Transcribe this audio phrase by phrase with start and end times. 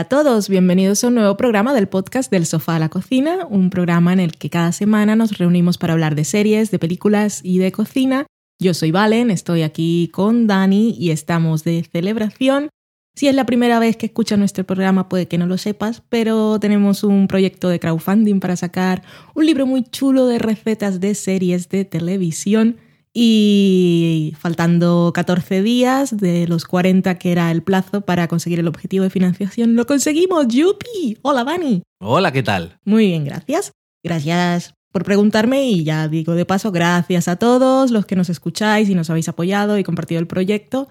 [0.00, 3.46] Hola a todos, bienvenidos a un nuevo programa del podcast del sofá a la cocina,
[3.50, 7.42] un programa en el que cada semana nos reunimos para hablar de series, de películas
[7.44, 8.24] y de cocina.
[8.58, 12.70] Yo soy Valen, estoy aquí con Dani y estamos de celebración.
[13.14, 16.58] Si es la primera vez que escuchas nuestro programa puede que no lo sepas, pero
[16.58, 19.02] tenemos un proyecto de crowdfunding para sacar
[19.34, 22.78] un libro muy chulo de recetas de series de televisión
[23.12, 29.04] y faltando 14 días de los 40 que era el plazo para conseguir el objetivo
[29.04, 30.48] de financiación, lo conseguimos.
[30.48, 31.18] ¡Yupi!
[31.22, 31.82] Hola, Dani.
[32.00, 32.78] Hola, ¿qué tal?
[32.84, 33.72] Muy bien, gracias.
[34.02, 38.88] Gracias por preguntarme y ya digo de paso, gracias a todos los que nos escucháis
[38.88, 40.88] y nos habéis apoyado y compartido el proyecto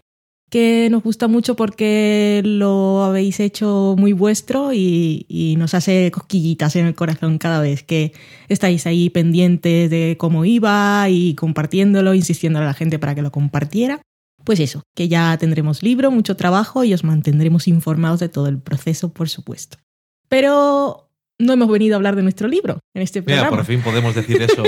[0.50, 6.86] que nos gusta mucho porque lo habéis hecho muy vuestro y, nos hace cosquillitas en
[6.86, 8.14] el corazón cada vez que
[8.48, 13.32] estáis ahí pendientes de cómo iba y compartiéndolo, insistiendo a la gente para que lo
[13.32, 14.02] compartiera.
[14.44, 18.60] Pues eso, que ya tendremos libro, mucho trabajo y os mantendremos informados de todo el
[18.60, 19.78] proceso, por supuesto.
[20.30, 23.50] Pero no hemos venido a hablar de nuestro libro en este programa.
[23.50, 24.64] Mira, por fin podemos decir eso.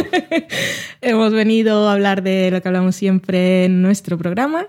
[1.02, 4.68] hemos venido a hablar de lo que hablamos siempre en nuestro programa,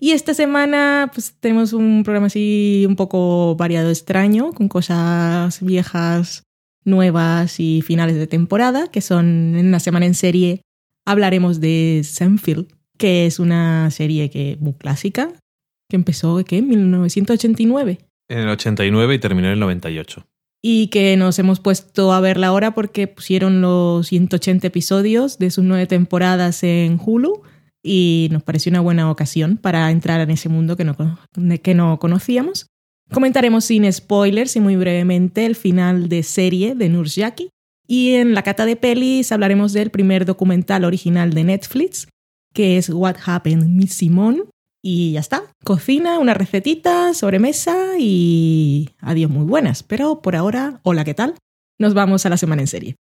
[0.00, 6.42] y esta semana pues tenemos un programa así un poco variado extraño, con cosas viejas,
[6.84, 10.62] nuevas y finales de temporada, que son en una semana en serie
[11.06, 12.66] hablaremos de Seinfeld,
[12.98, 15.32] que es una serie que muy clásica,
[15.88, 16.58] que empezó ¿qué?
[16.58, 17.98] en 1989.
[18.28, 20.26] En el 89 y terminó en el 98.
[20.62, 25.62] Y que nos hemos puesto a verla ahora porque pusieron los 180 episodios de sus
[25.62, 27.42] nueve temporadas en Hulu
[27.84, 30.96] y nos pareció una buena ocasión para entrar en ese mundo que no,
[31.62, 32.66] que no conocíamos.
[33.12, 37.50] Comentaremos sin spoilers y muy brevemente el final de serie de Nurjaki.
[37.86, 42.08] Y en la cata de pelis hablaremos del primer documental original de Netflix,
[42.54, 44.44] que es What Happened Miss Simone.
[44.82, 49.82] Y ya está, cocina, una recetita, sobremesa y adiós muy buenas.
[49.82, 51.34] Pero por ahora, hola, ¿qué tal?
[51.78, 52.96] Nos vamos a la semana en serie.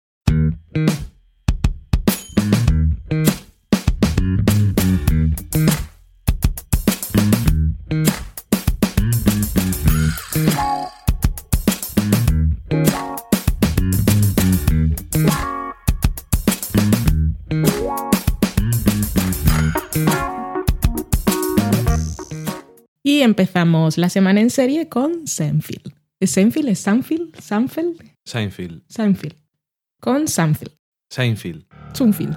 [23.30, 25.94] Empezamos la semana en serie con Seinfeld.
[26.18, 26.68] ¿Es Seinfeld?
[26.68, 27.40] ¿Es Seinfeld?
[27.40, 28.02] ¿Seinfeld?
[28.24, 28.82] Seinfeld.
[28.88, 29.36] Seinfeld.
[30.00, 30.76] Con Seinfeld.
[31.10, 31.64] Seinfeld.
[31.94, 32.36] Seinfeld.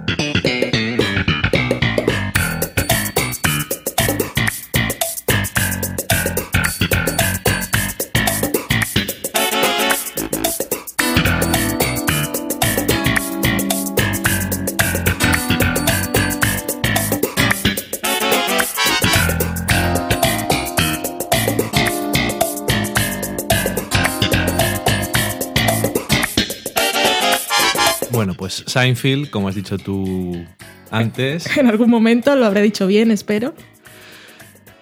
[28.66, 30.44] Seinfeld, como has dicho tú
[30.90, 31.46] antes.
[31.56, 33.54] En algún momento lo habré dicho bien, espero.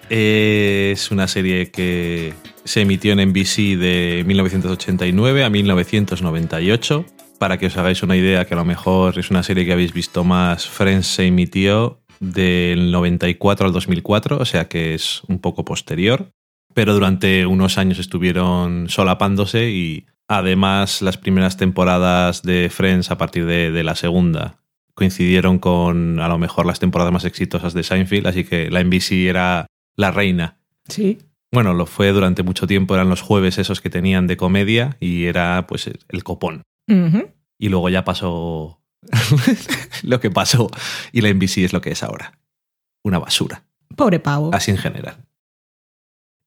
[0.09, 2.33] Es una serie que
[2.65, 7.05] se emitió en NBC de 1989 a 1998.
[7.39, 9.91] Para que os hagáis una idea, que a lo mejor es una serie que habéis
[9.91, 15.65] visto más, Friends se emitió del 94 al 2004, o sea que es un poco
[15.65, 16.31] posterior.
[16.73, 23.45] Pero durante unos años estuvieron solapándose y Además, las primeras temporadas de Friends a partir
[23.45, 24.59] de, la segunda
[24.93, 29.11] coincidieron con a lo mejor las temporadas más exitosas de Seinfeld, así que la NBC
[29.27, 30.57] era la reina.
[30.87, 31.17] Sí.
[31.51, 35.25] Bueno, lo fue durante mucho tiempo, eran los jueves esos que tenían de comedia y
[35.25, 36.63] era pues el copón.
[37.57, 38.81] Y luego ya pasó
[40.03, 40.69] lo que pasó
[41.11, 42.39] y la NBC es lo que es ahora.
[43.03, 43.63] Una basura.
[43.95, 44.51] Pobre pavo.
[44.53, 45.17] Así en general.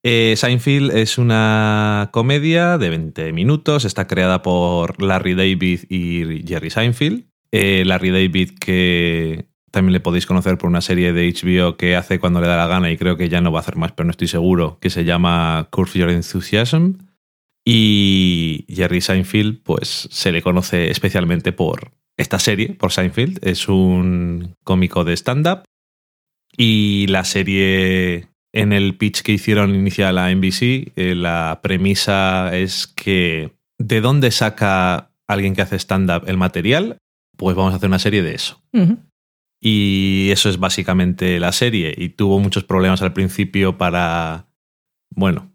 [0.02, 6.70] Eh, Seinfeld es una comedia de 20 minutos, está creada por Larry David y Jerry
[6.70, 7.24] Seinfeld.
[7.52, 12.18] Eh, Larry David que también le podéis conocer por una serie de HBO que hace
[12.18, 14.06] cuando le da la gana y creo que ya no va a hacer más, pero
[14.06, 16.94] no estoy seguro, que se llama Curve Your Enthusiasm.
[17.64, 23.44] Y Jerry Seinfeld, pues se le conoce especialmente por esta serie, por Seinfeld.
[23.44, 25.64] Es un cómico de stand-up.
[26.56, 32.86] Y la serie en el pitch que hicieron inicial a NBC, eh, la premisa es
[32.86, 36.96] que ¿de dónde saca alguien que hace stand-up el material?
[37.36, 38.62] Pues vamos a hacer una serie de eso.
[39.60, 41.94] Y eso es básicamente la serie.
[41.98, 44.46] Y tuvo muchos problemas al principio para,
[45.10, 45.52] bueno,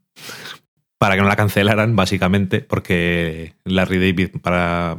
[1.00, 4.98] para que no la cancelaran, básicamente, porque Larry David, para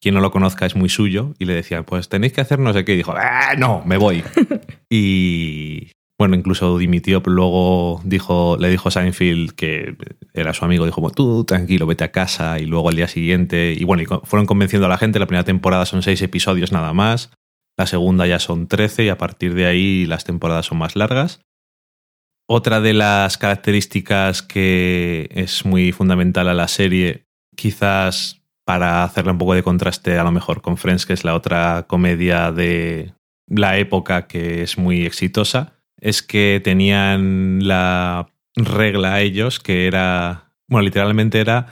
[0.00, 1.34] quien no lo conozca, es muy suyo.
[1.40, 2.92] Y le decían, pues tenéis que hacer no sé qué.
[2.92, 4.22] Y dijo, ah, no, me voy.
[4.88, 9.96] y Bueno, incluso pero luego dijo, le dijo a Seinfeld, que
[10.32, 13.84] era su amigo, dijo, tú tranquilo, vete a casa, y luego al día siguiente, y
[13.84, 17.32] bueno, y fueron convenciendo a la gente, la primera temporada son seis episodios nada más,
[17.76, 21.42] la segunda ya son trece, y a partir de ahí las temporadas son más largas.
[22.48, 27.26] Otra de las características que es muy fundamental a la serie,
[27.56, 31.34] quizás para hacerle un poco de contraste a lo mejor con Friends, que es la
[31.34, 33.12] otra comedia de
[33.48, 40.84] la época que es muy exitosa, es que tenían la regla ellos que era, bueno,
[40.84, 41.66] literalmente era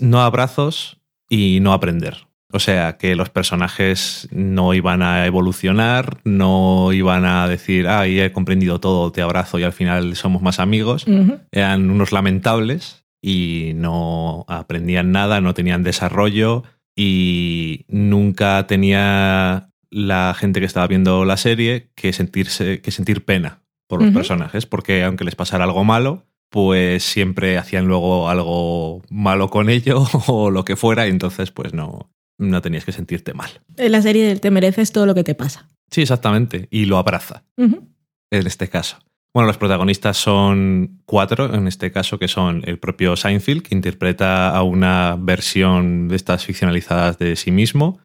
[0.00, 2.26] no abrazos y no aprender.
[2.52, 8.24] O sea, que los personajes no iban a evolucionar, no iban a decir, ah, ya
[8.24, 11.06] he comprendido todo, te abrazo y al final somos más amigos.
[11.52, 16.64] Eran unos lamentables y no aprendían nada, no tenían desarrollo
[16.96, 23.62] y nunca tenía la gente que estaba viendo la serie que, sentirse, que sentir pena
[23.86, 29.48] por los personajes, porque aunque les pasara algo malo, pues siempre hacían luego algo malo
[29.48, 33.50] con ello o lo que fuera, y entonces pues no, no tenías que sentirte mal.
[33.76, 35.68] En la serie Te mereces todo lo que te pasa.
[35.90, 37.90] Sí, exactamente, y lo abraza, en
[38.30, 38.98] este caso.
[39.32, 44.50] Bueno, los protagonistas son cuatro, en este caso, que son el propio Seinfeld, que interpreta
[44.50, 48.00] a una versión de estas ficcionalizadas de sí mismo,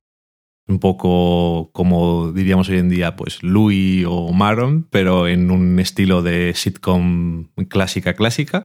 [0.68, 6.22] un poco como diríamos hoy en día, pues Louis o Maron, pero en un estilo
[6.22, 8.64] de sitcom clásica, clásica.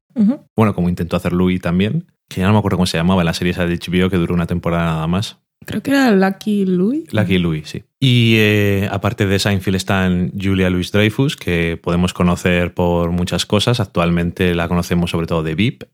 [0.56, 3.35] Bueno, como intentó hacer Louis también, que ya no me acuerdo cómo se llamaba, la
[3.35, 5.38] serie esa de HBO que duró una temporada nada más.
[5.67, 7.12] Creo que era Lucky Louis.
[7.12, 7.82] Lucky Louis, sí.
[8.00, 13.79] Y eh, aparte de Seinfeld están Julia Louis Dreyfus, que podemos conocer por muchas cosas.
[13.79, 15.85] Actualmente la conocemos sobre todo de VIP.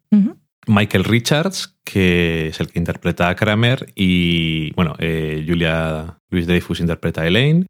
[0.67, 6.81] Michael Richards, que es el que interpreta a Kramer, y bueno, eh, Julia Louis Dreyfus
[6.81, 7.67] interpreta a Elaine.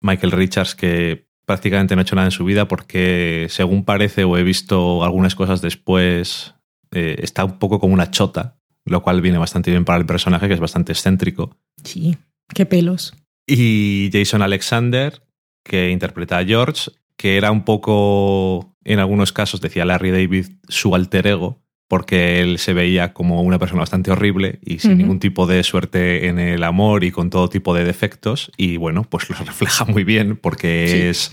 [0.00, 4.36] Michael Richards, que prácticamente no ha hecho nada en su vida porque, según parece, o
[4.36, 6.54] he visto algunas cosas después,
[6.90, 10.48] eh, está un poco como una chota, lo cual viene bastante bien para el personaje,
[10.48, 11.56] que es bastante excéntrico.
[11.84, 12.16] Sí,
[12.54, 13.14] qué pelos.
[13.46, 15.22] Y Jason Alexander,
[15.62, 20.94] que interpreta a George, que era un poco, en algunos casos, decía Larry David, su
[20.94, 21.61] alter ego,
[21.92, 26.26] porque él se veía como una persona bastante horrible y sin ningún tipo de suerte
[26.28, 28.50] en el amor y con todo tipo de defectos.
[28.56, 31.32] Y bueno, pues lo refleja muy bien porque es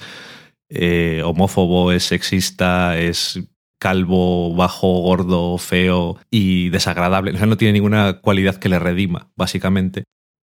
[0.68, 3.40] eh, homófobo, es sexista, es
[3.80, 7.32] calvo, bajo, gordo, feo y desagradable.
[7.32, 10.04] O sea, no tiene ninguna cualidad que le redima, básicamente.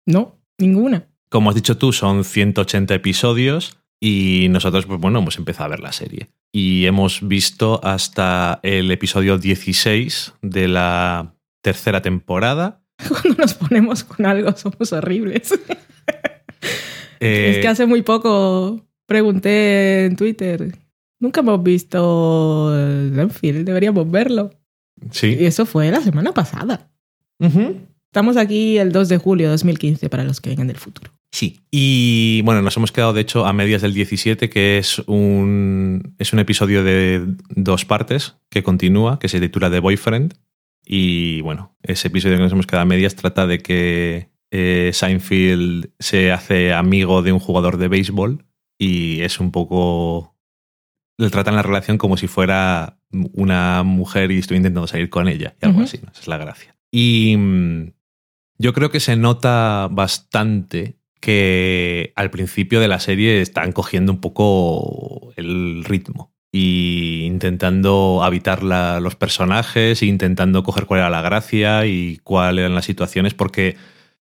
[0.08, 1.08] No, ninguna.
[1.30, 5.82] Como has dicho tú, son 180 episodios y nosotros, pues bueno, hemos empezado a ver
[5.82, 6.30] la serie.
[6.52, 12.82] Y hemos visto hasta el episodio 16 de la tercera temporada.
[13.08, 15.52] Cuando nos ponemos con algo somos horribles.
[17.20, 20.78] es que eh, hace muy poco pregunté en Twitter.
[21.20, 22.72] Nunca hemos visto
[23.14, 24.52] Zenfield, deberíamos verlo.
[25.12, 25.36] Sí.
[25.38, 26.90] Y eso fue la semana pasada.
[27.40, 31.12] Estamos aquí el 2 de julio de 2015 para los que vengan del futuro.
[31.32, 31.62] Sí.
[31.70, 36.34] Y bueno, nos hemos quedado de hecho a medias del 17, que es un, es
[36.34, 40.36] un episodio de dos partes que continúa, que se titula The Boyfriend.
[40.84, 45.92] Y bueno, ese episodio que nos hemos quedado a medias trata de que eh, Seinfeld
[46.00, 48.46] se hace amigo de un jugador de béisbol
[48.78, 50.36] y es un poco...
[51.18, 52.98] Le tratan la relación como si fuera
[53.34, 56.78] una mujer y estoy intentando salir con ella y algo así, Esa es la gracia.
[56.92, 57.92] Y mm,
[58.58, 64.22] yo creo que se nota bastante que al principio de la serie están cogiendo un
[64.22, 72.18] poco el ritmo y intentando habitar los personajes, intentando coger cuál era la gracia y
[72.24, 73.78] cuáles eran las situaciones, porque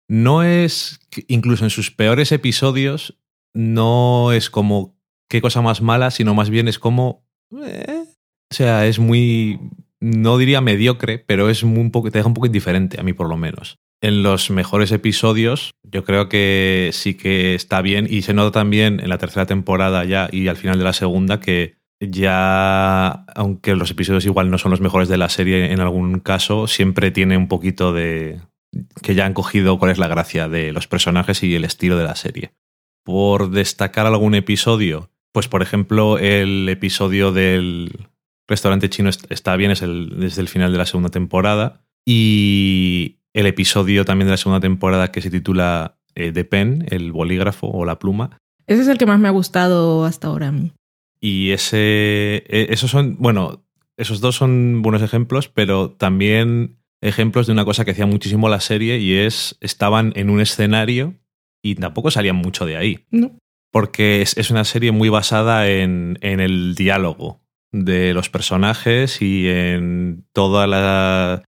[0.09, 3.17] no es, incluso en sus peores episodios,
[3.53, 4.97] no es como
[5.29, 7.25] qué cosa más mala, sino más bien es como...
[7.63, 8.03] Eh,
[8.51, 9.59] o sea, es muy...
[9.99, 13.29] No diría mediocre, pero es un poco, te deja un poco indiferente, a mí por
[13.29, 18.33] lo menos en los mejores episodios, yo creo que sí que está bien y se
[18.33, 23.07] nota también en la tercera temporada ya y al final de la segunda que ya,
[23.35, 27.09] aunque los episodios igual no son los mejores de la serie en algún caso, siempre
[27.11, 28.39] tiene un poquito de
[29.01, 32.03] que ya han cogido cuál es la gracia de los personajes y el estilo de
[32.03, 32.51] la serie.
[33.03, 38.09] Por destacar algún episodio, pues por ejemplo el episodio del
[38.47, 41.83] restaurante chino está bien, es el, desde el final de la segunda temporada.
[42.05, 47.11] Y el episodio también de la segunda temporada que se titula eh, The Pen, el
[47.11, 48.39] bolígrafo o la pluma.
[48.65, 50.73] Ese es el que más me ha gustado hasta ahora a mí.
[51.21, 53.63] Y ese, e, esos son, bueno,
[53.95, 58.59] esos dos son buenos ejemplos, pero también ejemplos de una cosa que hacía muchísimo la
[58.59, 61.13] serie y es, estaban en un escenario
[61.61, 63.05] y tampoco salían mucho de ahí.
[63.11, 63.37] No.
[63.71, 69.47] porque es, es una serie muy basada en, en, el diálogo de los personajes y
[69.47, 71.43] en toda la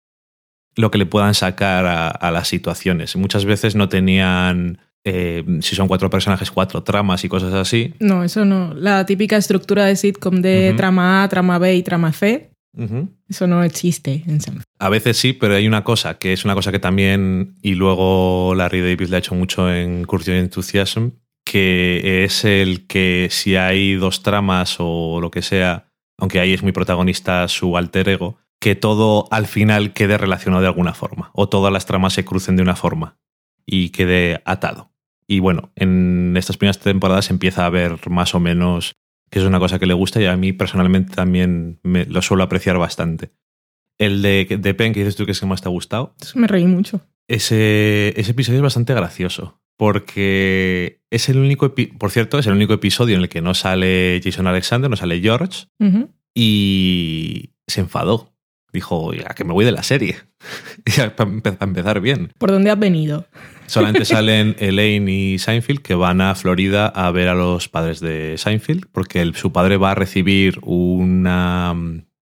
[0.79, 3.15] lo que le puedan sacar a, a las situaciones.
[3.15, 7.93] Muchas veces no tenían eh, si son cuatro personajes, cuatro tramas y cosas así.
[7.99, 8.73] No, eso no.
[8.73, 10.77] La típica estructura de sitcom de uh -huh.
[10.77, 12.51] trama A, trama B y trama C.
[12.77, 13.07] Uh -huh.
[13.27, 14.23] Eso no existe.
[14.79, 18.53] A veces sí, pero hay una cosa que es una cosa que también, y luego
[18.55, 21.09] Larry David le ha hecho mucho en Curtain Enthusiasm,
[21.45, 26.61] que es el que si hay dos tramas o lo que sea, aunque ahí es
[26.61, 31.49] muy protagonista su alter ego, que todo al final quede relacionado de alguna forma, o
[31.49, 33.17] todas las tramas se crucen de una forma
[33.65, 34.91] y quede atado.
[35.27, 38.95] Y bueno, en estas primeras temporadas empieza a ver más o menos
[39.29, 42.43] que es una cosa que le gusta y a mí personalmente también me, lo suelo
[42.43, 43.31] apreciar bastante.
[43.99, 46.15] El de, de Pen, que dices tú que es el que más te ha gustado.
[46.33, 47.01] Me reí mucho.
[47.27, 49.61] Ese, ese episodio es bastante gracioso.
[49.77, 54.19] Porque es el único, por cierto, es el único episodio en el que no sale
[54.21, 55.67] Jason Alexander, no sale George.
[55.79, 56.09] Uh -huh.
[56.33, 58.33] Y se enfadó.
[58.71, 60.17] Dijo, ya que me voy de la serie.
[61.15, 61.29] para
[61.61, 62.31] empezar bien.
[62.37, 63.25] ¿Por dónde has venido?
[63.65, 68.35] Solamente salen Elaine y Seinfeld que van a Florida a ver a los padres de
[68.37, 71.75] Seinfeld porque el, su padre va a recibir una...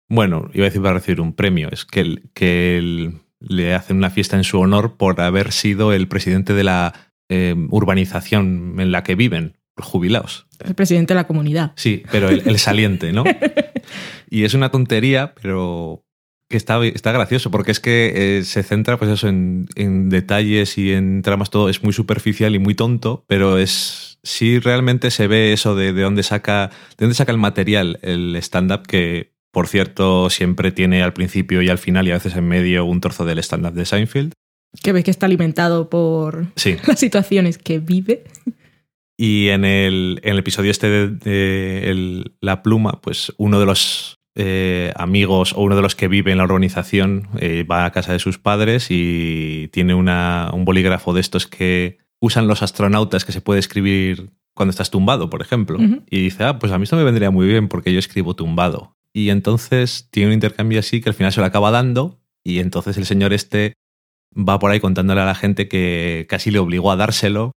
[0.08, 1.68] Bueno, iba a decir va a recibir un premio.
[1.72, 5.92] Es que, el, que el, le hacen una fiesta en su honor por haber sido
[5.92, 6.92] el presidente de la
[7.30, 10.46] eh, urbanización en la que viven, jubilados.
[10.62, 11.72] El presidente de la comunidad.
[11.76, 13.24] Sí, pero el, el saliente, ¿no?
[14.30, 16.04] y es una tontería, pero
[16.52, 20.78] que está, está gracioso, porque es que eh, se centra pues eso, en, en, detalles
[20.78, 25.26] y en tramas, todo es muy superficial y muy tonto, pero es sí realmente se
[25.26, 29.66] ve eso de, de dónde saca, de dónde saca el material, el stand-up que, por
[29.66, 33.24] cierto, siempre tiene al principio y al final y a veces en medio un trozo
[33.24, 34.32] del stand-up de Seinfeld.
[34.82, 36.76] Que ves que está alimentado por sí.
[36.86, 38.24] las situaciones que vive.
[39.18, 43.66] Y en el, en el episodio este de, de el, La Pluma, pues uno de
[43.66, 47.92] los eh, amigos o uno de los que vive en la urbanización eh, va a
[47.92, 53.24] casa de sus padres y tiene una, un bolígrafo de estos que usan los astronautas
[53.24, 55.78] que se puede escribir cuando estás tumbado, por ejemplo.
[55.78, 56.02] Uh -huh.
[56.08, 58.96] Y dice, ah, pues a mí esto me vendría muy bien porque yo escribo tumbado.
[59.12, 62.96] Y entonces tiene un intercambio así que al final se lo acaba dando y entonces
[62.96, 63.74] el señor este
[64.36, 67.52] va por ahí contándole a la gente que casi le obligó a dárselo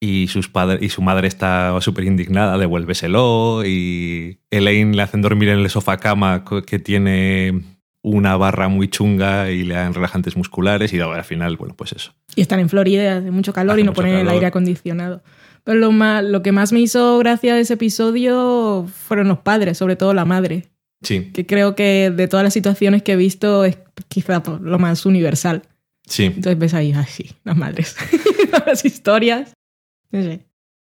[0.00, 5.50] y, sus padres, y su madre está súper indignada, devuélveselo, y Elaine le hacen dormir
[5.50, 7.62] en el sofá cama que tiene
[8.02, 12.14] una barra muy chunga y le dan relajantes musculares y al final, bueno, pues eso.
[12.34, 14.26] Y están en Florida, hace mucho calor hace y no ponen calor.
[14.26, 15.22] el aire acondicionado.
[15.64, 19.76] Pero lo, más, lo que más me hizo gracia de ese episodio fueron los padres,
[19.76, 20.68] sobre todo la madre.
[21.02, 21.30] Sí.
[21.32, 23.78] Que creo que de todas las situaciones que he visto es
[24.08, 25.62] quizá lo más universal.
[26.06, 26.24] Sí.
[26.24, 27.96] Entonces ves ahí, así, las madres,
[28.66, 29.52] las historias.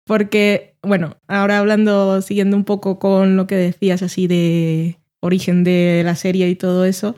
[0.04, 6.02] Porque, bueno, ahora hablando, siguiendo un poco con lo que decías así de origen de
[6.04, 7.16] la serie y todo eso,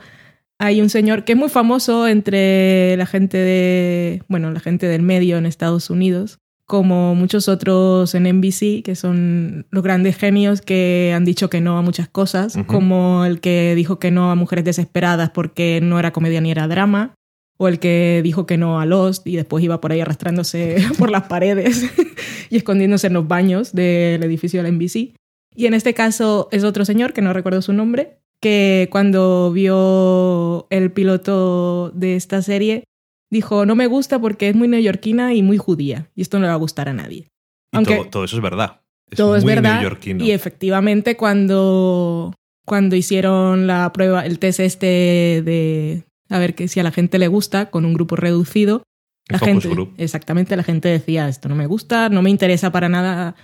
[0.57, 5.03] hay un señor que es muy famoso entre la gente de, bueno, la gente del
[5.03, 11.13] medio en Estados Unidos, como muchos otros en NBC, que son los grandes genios que
[11.15, 12.65] han dicho que no a muchas cosas, uh -huh.
[12.65, 16.67] como el que dijo que no a Mujeres Desesperadas porque no era comedia ni era
[16.67, 17.15] drama,
[17.61, 21.11] o el que dijo que no a Lost y después iba por ahí arrastrándose por
[21.11, 21.83] las paredes
[22.49, 25.13] y escondiéndose en los baños del edificio de la NBC.
[25.55, 30.67] Y en este caso es otro señor, que no recuerdo su nombre, que cuando vio
[30.69, 32.85] el piloto de esta serie
[33.29, 36.49] dijo, no me gusta porque es muy neoyorquina y muy judía, y esto no le
[36.49, 37.27] va a gustar a nadie.
[37.73, 38.79] Y Aunque todo, todo, eso es verdad.
[39.11, 39.81] Es todo es verdad.
[40.19, 42.33] Y efectivamente cuando,
[42.65, 47.19] cuando hicieron la prueba, el test este de a ver que si a la gente
[47.19, 48.83] le gusta con un grupo reducido.
[49.27, 49.93] La gente, group.
[49.97, 53.35] exactamente, la gente decía esto no me gusta, no me interesa para nada.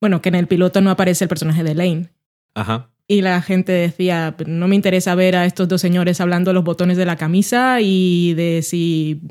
[0.00, 2.10] Bueno, que en el piloto no aparece el personaje de Lane.
[2.54, 2.90] Ajá.
[3.08, 6.96] Y la gente decía, no me interesa ver a estos dos señores hablando los botones
[6.96, 9.22] de la camisa y de si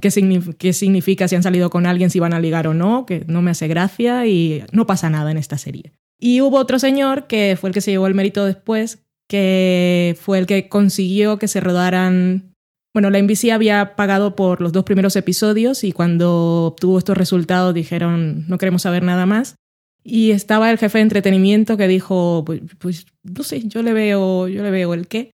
[0.00, 3.06] qué, signif qué significa si han salido con alguien, si van a ligar o no,
[3.06, 5.92] que no me hace gracia y no pasa nada en esta serie.
[6.18, 10.38] Y hubo otro señor que fue el que se llevó el mérito después, que fue
[10.38, 12.54] el que consiguió que se rodaran...
[12.94, 17.74] Bueno, la NBC había pagado por los dos primeros episodios y cuando obtuvo estos resultados
[17.74, 19.54] dijeron no queremos saber nada más.
[20.02, 24.48] Y estaba el jefe de entretenimiento que dijo, pues, pues no sé, yo le veo,
[24.48, 25.32] yo le veo el qué.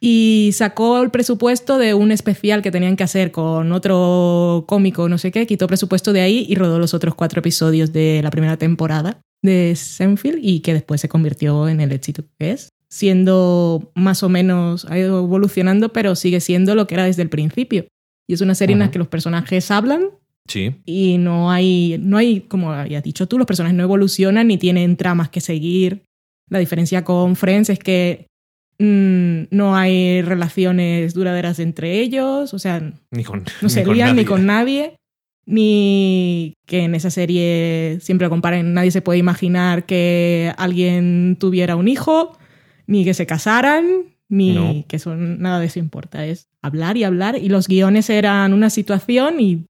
[0.00, 5.18] Y sacó el presupuesto de un especial que tenían que hacer con otro cómico, no
[5.18, 8.56] sé qué, quitó presupuesto de ahí y rodó los otros cuatro episodios de la primera
[8.56, 14.22] temporada de Senfield y que después se convirtió en el éxito que es siendo más
[14.22, 17.86] o menos, ha ido evolucionando, pero sigue siendo lo que era desde el principio.
[18.28, 18.82] Y es una serie uh -huh.
[18.82, 20.10] en la que los personajes hablan
[20.48, 20.74] Sí.
[20.84, 24.96] Y no hay, no hay, como habías dicho tú, los personajes no evolucionan ni tienen
[24.96, 26.04] tramas que seguir.
[26.48, 28.26] La diferencia con Friends es que
[28.78, 34.24] mm, no hay relaciones duraderas entre ellos, o sea, Ni con, no se ni lían
[34.24, 34.96] con nadie,
[35.46, 41.76] ni que en esa serie siempre lo comparen, nadie se puede imaginar que alguien tuviera
[41.76, 42.36] un hijo,
[42.86, 43.84] ni que se casaran,
[44.28, 44.84] ni No.
[44.88, 48.70] que eso, nada de eso importa, es hablar y hablar, y los guiones eran una
[48.70, 49.66] situación y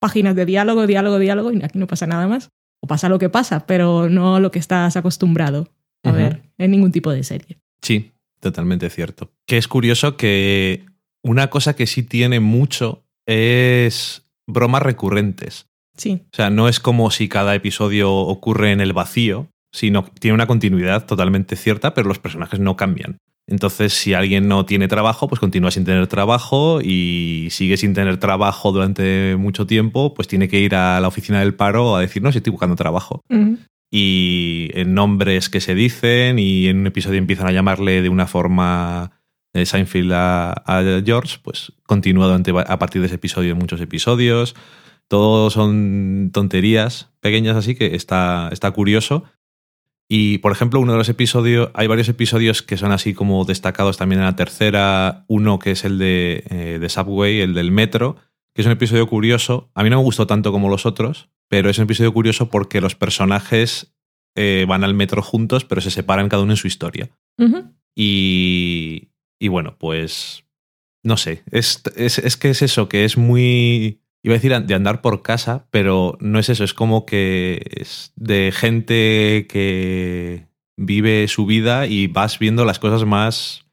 [0.00, 2.50] páginas de diálogo, diálogo, diálogo, y aquí no pasa nada más,
[2.82, 5.68] o pasa lo que pasa, pero no lo que estás acostumbrado
[6.02, 7.58] a ver en ningún tipo de serie.
[7.82, 9.30] Sí, totalmente cierto.
[9.46, 10.86] Que es curioso que
[11.22, 15.66] una cosa que sí tiene mucho es bromas recurrentes.
[15.96, 20.34] Sí, O sea, no es como si cada episodio ocurre en el vacío, sino tiene
[20.34, 23.18] una continuidad totalmente cierta, pero los personajes no cambian.
[23.46, 28.16] Entonces, si alguien no tiene trabajo, pues continúa sin tener trabajo y sigue sin tener
[28.18, 32.22] trabajo durante mucho tiempo, pues tiene que ir a la oficina del paro a decir,
[32.22, 33.22] no, si estoy buscando trabajo.
[33.90, 38.28] Y en nombres que se dicen y en un episodio empiezan a llamarle de una
[38.28, 39.10] forma
[39.52, 43.80] eh, Seinfeld a, a George, pues continúa durante, a partir de ese episodio en muchos
[43.80, 44.54] episodios.
[45.08, 49.24] Todos son tonterías pequeñas así que está, está curioso.
[50.12, 53.96] Y, por ejemplo, uno de los episodios, hay varios episodios que son así como destacados
[53.96, 55.24] también en la tercera.
[55.28, 58.16] Uno que es el de, eh, de Subway, el del metro,
[58.52, 59.70] que es un episodio curioso.
[59.72, 62.80] A mí no me gustó tanto como los otros, pero es un episodio curioso porque
[62.80, 63.94] los personajes
[64.34, 67.08] eh, van al metro juntos, pero se separan cada uno en su historia.
[67.94, 70.42] Y, y bueno, pues
[71.04, 74.74] no sé, es, es, es que es eso, que es muy, iba a decir de
[74.74, 81.26] andar por casa, pero no es eso, es como que es de gente que vive
[81.28, 83.64] su vida y vas viendo las cosas más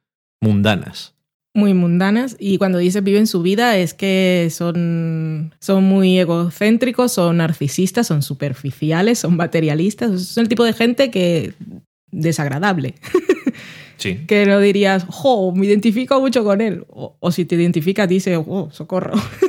[0.41, 1.13] mundanas.
[1.55, 7.37] muy mundanas y cuando dices viven su vida es que son, son muy egocéntricos, son
[7.37, 11.53] narcisistas, son superficiales, son materialistas, son el tipo de gente que
[12.11, 12.95] desagradable,
[13.97, 14.25] Sí.
[14.27, 18.37] que no dirías, jo, me identifico mucho con él, o, o si te identificas dices,
[18.45, 19.13] oh, socorro.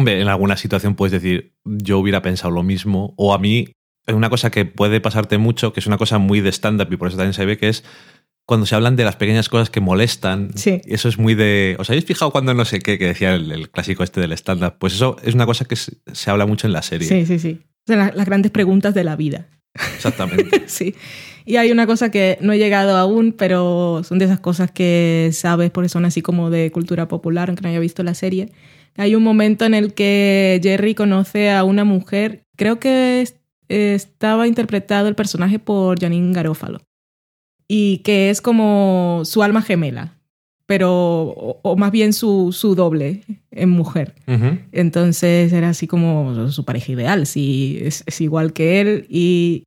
[0.00, 3.68] Hombre, en alguna situación puedes decir, yo hubiera pensado lo mismo, o a mí,
[4.06, 6.96] es una cosa que puede pasarte mucho, que es una cosa muy de stand-up y
[6.96, 7.84] por eso también se ve que es
[8.46, 10.56] cuando se hablan de las pequeñas cosas que molestan.
[10.56, 10.80] Sí.
[10.86, 11.76] Eso es muy de.
[11.78, 14.76] ¿Os habéis fijado cuando no sé qué, que decía el, el clásico este del stand-up?
[14.78, 17.06] Pues eso es una cosa que se, se habla mucho en la serie.
[17.06, 17.60] Sí, sí, sí.
[17.86, 19.48] Son las, las grandes preguntas de la vida.
[19.74, 20.62] Exactamente.
[20.66, 20.94] Sí.
[21.44, 25.28] Y hay una cosa que no he llegado aún, pero son de esas cosas que
[25.34, 28.50] sabes porque son así como de cultura popular, aunque no haya visto la serie.
[28.96, 33.36] Hay un momento en el que Jerry conoce a una mujer, creo que es-
[33.68, 36.80] estaba interpretado el personaje por Janine Garofalo,
[37.68, 40.16] y que es como su alma gemela,
[40.66, 40.90] pero,
[41.22, 44.14] o, o más bien su, su doble en mujer.
[44.72, 49.06] Entonces era así como su pareja ideal, sí, es, es igual que él.
[49.08, 49.64] Y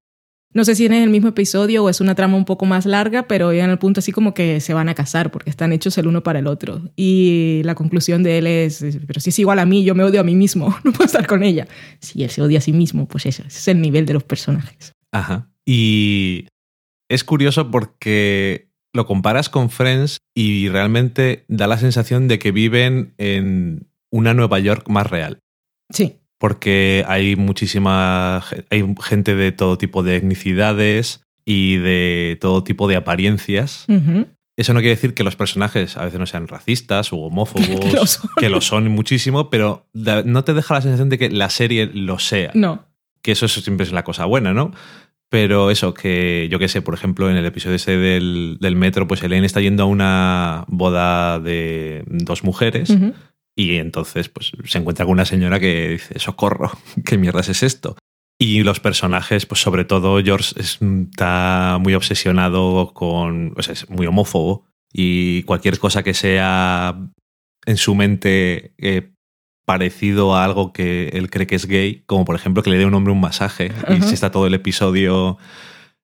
[0.53, 2.85] no sé si es en el mismo episodio o es una trama un poco más
[2.85, 5.97] larga, pero llegan al punto así como que se van a casar porque están hechos
[5.97, 6.81] el uno para el otro.
[6.95, 10.19] Y la conclusión de él es, pero si es igual a mí, yo me odio
[10.19, 11.67] a mí mismo, no puedo estar con ella.
[11.99, 14.23] Si él se odia a sí mismo, pues eso, ese es el nivel de los
[14.23, 14.93] personajes.
[15.11, 15.49] Ajá.
[15.65, 16.47] Y
[17.09, 23.13] es curioso porque lo comparas con Friends y realmente da la sensación de que viven
[23.17, 25.39] en una Nueva York más real.
[25.89, 32.89] Sí, porque hay muchísima hay gente de todo tipo de etnicidades y de todo tipo
[32.89, 33.85] de apariencias.
[34.57, 37.93] Eso no quiere decir que los personajes a veces no sean racistas o homófobos, Que
[37.93, 38.29] lo son.
[38.35, 42.19] que lo son muchísimo, pero no te deja la sensación de que la serie lo
[42.19, 42.87] sea, no.
[43.21, 44.71] que eso es- siempre es la cosa buena, ¿no?
[45.29, 49.07] Pero eso, que yo qué sé, por ejemplo, en el episodio ese del, del metro,
[49.07, 52.93] pues Elaine está yendo a una boda de dos mujeres.
[53.55, 56.71] Y entonces pues, se encuentra con una señora que dice, socorro,
[57.05, 57.95] ¿qué mierdas es esto?
[58.39, 60.79] Y los personajes, pues sobre todo George es-
[61.11, 66.97] está muy obsesionado con, o sea, es muy homófobo y cualquier cosa que sea
[67.65, 69.11] en su mente eh,
[69.65, 72.85] parecido a algo que él cree que es gay, como por ejemplo que le dé
[72.85, 75.37] un hombre un masaje y se está todo el episodio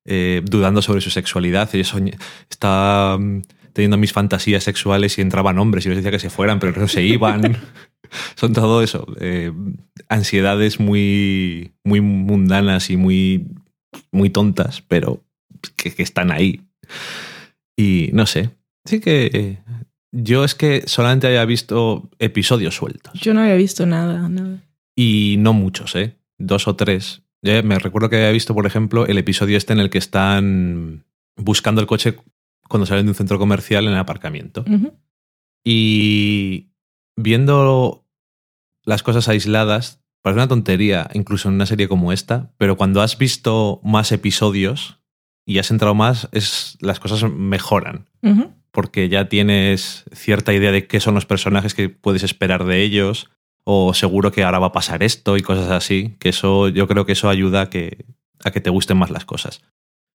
[0.06, 2.18] eh, dudando sobre su sexualidad y soñ-
[2.50, 3.42] está mm,
[3.80, 6.90] teniendo mis fantasías sexuales y entraban hombres y les decía que se fueran, pero no
[6.90, 7.58] se iban.
[8.36, 9.54] Son todo eso, eh,
[10.10, 13.48] ansiedades muy, muy mundanas y muy,
[14.12, 15.24] muy tontas, pero
[15.78, 16.60] que, que están ahí.
[17.78, 18.50] Y no sé,
[18.84, 19.60] sí que
[20.12, 24.58] yo es que solamente había visto episodios sueltos Yo no había visto nada, nada.
[24.94, 26.18] y no muchos, ¿eh?
[26.38, 27.22] Dos o tres.
[27.42, 31.06] Ya me recuerdo que había visto, por ejemplo, el episodio este en el que están
[31.38, 32.18] buscando el coche
[32.70, 34.64] cuando salen de un centro comercial en el aparcamiento.
[35.66, 36.70] Y
[37.18, 38.06] viendo
[38.86, 43.18] las cosas aisladas, parece una tontería, incluso en una serie como esta, pero cuando has
[43.18, 45.00] visto más episodios
[45.46, 48.08] y has entrado más, es, las cosas mejoran.
[48.72, 53.30] Porque ya tienes cierta idea de qué son los personajes que puedes esperar de ellos,
[53.64, 57.06] o seguro que ahora va a pasar esto y cosas así, que eso, yo creo
[57.06, 58.06] que eso ayuda a que,
[58.44, 59.62] a que te gusten más las cosas.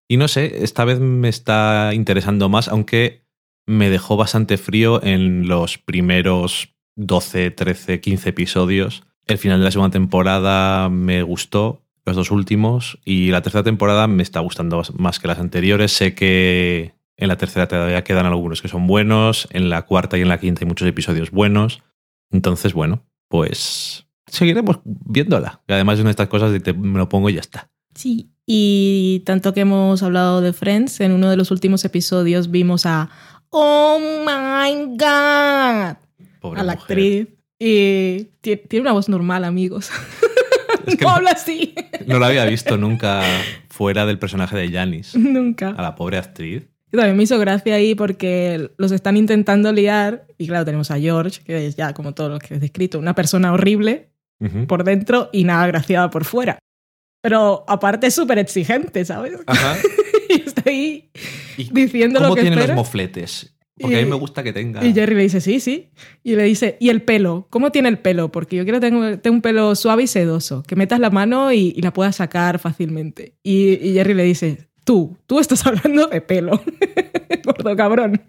[0.08, 3.24] Y no sé, esta vez me está interesando más, aunque
[3.66, 9.04] me dejó bastante frío en los primeros 12, 13, 15 episodios.
[9.26, 14.06] El final de la segunda temporada me gustó, los dos últimos, y la tercera temporada
[14.06, 15.92] me está gustando más que las anteriores.
[15.92, 20.22] Sé que en la tercera todavía quedan algunos que son buenos, en la cuarta y
[20.22, 21.82] en la quinta hay muchos episodios buenos.
[22.30, 25.62] Entonces, bueno, pues seguiremos viéndola.
[25.66, 27.70] Y además es una de estas cosas de te, me lo pongo y ya está.
[27.94, 32.86] Sí, y tanto que hemos hablado de Friends, en uno de los últimos episodios vimos
[32.86, 33.10] a
[33.50, 35.96] Oh my God,
[36.40, 36.78] Pobre a la mujer.
[36.80, 37.28] actriz.
[37.58, 39.90] Y ti- tiene una voz normal, amigos.
[40.86, 41.74] Es que no no- habla así.
[42.06, 43.22] No lo había visto nunca
[43.70, 45.14] fuera del personaje de Janis.
[45.16, 45.70] Nunca.
[45.70, 46.64] A la pobre actriz.
[46.92, 50.26] Y también me hizo gracia ahí porque los están intentando liar.
[50.36, 53.14] Y claro, tenemos a George, que es ya como todo lo que he descrito, una
[53.14, 54.10] persona horrible
[54.68, 56.58] por dentro y nada graciada por fuera.
[57.24, 59.32] Pero aparte es súper exigente, ¿sabes?
[59.46, 59.78] Ajá.
[60.28, 61.10] y está ahí
[61.56, 63.56] ¿Y diciendo lo ¿Cómo que tiene los mofletes?
[63.80, 64.84] Porque Y- a mí me gusta que tenga.
[64.84, 65.88] Y Jerry le dice, sí, sí.
[66.22, 67.46] Y le dice, ¿y el pelo?
[67.48, 68.30] ¿Cómo tiene el pelo?
[68.30, 71.80] Porque yo quiero tener un pelo suave y sedoso, que metas la mano y, y
[71.80, 73.38] la puedas sacar fácilmente.
[73.42, 76.62] Y, y Jerry le dice, tú, tú estás hablando de pelo.
[77.44, 78.22] Gordo cabrón.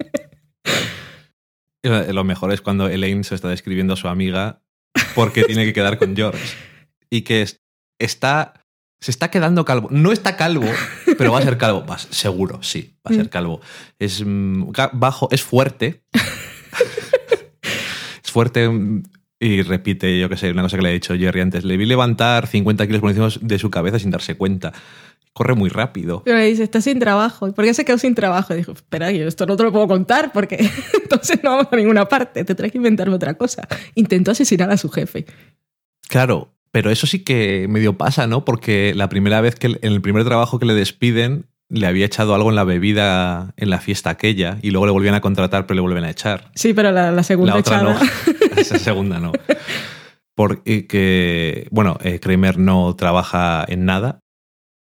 [1.83, 4.61] Eh, Lo mejor es cuando Elaine se está describiendo a su amiga
[5.13, 6.55] porque tiene que quedar con George.
[7.11, 7.61] Y que es-
[7.99, 8.61] está.
[9.01, 9.89] Se está quedando calvo.
[9.91, 10.67] No está calvo,
[11.17, 11.85] pero va a ser calvo.
[11.85, 13.29] Va- seguro, sí, va a ser Mm.
[13.29, 13.61] calvo.
[13.99, 16.03] Es mm, bajo, es fuerte.
[18.23, 19.03] es fuerte mm,
[19.39, 21.63] y repite, yo qué sé, una cosa que le ha dicho Jerry antes.
[21.65, 24.73] Le vi levantar 50 kilos por encima de su cabeza sin darse cuenta.
[25.33, 26.23] Corre muy rápido.
[26.23, 27.47] Pero le dice, estás sin trabajo.
[27.49, 28.53] ¿Y por qué se quedó sin trabajo?
[28.53, 30.57] Y dijo, espera, yo esto no te lo puedo contar porque
[31.03, 32.45] entonces no vamos a ninguna parte.
[32.45, 33.67] Te traes que inventarme otra cosa.
[33.95, 35.25] Intentó asesinar a su jefe.
[36.07, 38.43] Claro, pero eso sí que medio pasa, ¿no?
[38.43, 42.35] Porque la primera vez que en el primer trabajo que le despiden le había echado
[42.35, 45.75] algo en la bebida en la fiesta aquella y luego le volvían a contratar pero
[45.75, 46.51] le vuelven a echar.
[46.53, 47.93] Sí, pero la, la segunda la otra echada...
[47.93, 49.31] no, esa segunda no.
[50.35, 54.19] Porque, bueno, eh, Kramer no trabaja en nada.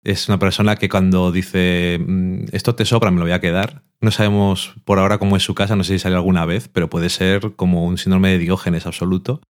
[0.03, 3.85] Es una persona que cuando dice "Mm, esto te sobra, me lo voy a quedar.
[4.01, 6.91] No sabemos por ahora cómo es su casa, no sé si sale alguna vez, pero
[6.91, 9.41] puede ser como un síndrome de Diógenes absoluto.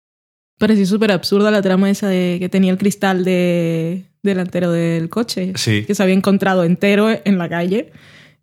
[0.59, 5.53] Pareció súper absurda la trama esa de que tenía el cristal de, delantero del coche,
[5.57, 5.85] Sí.
[5.85, 7.93] que se había encontrado entero en la calle.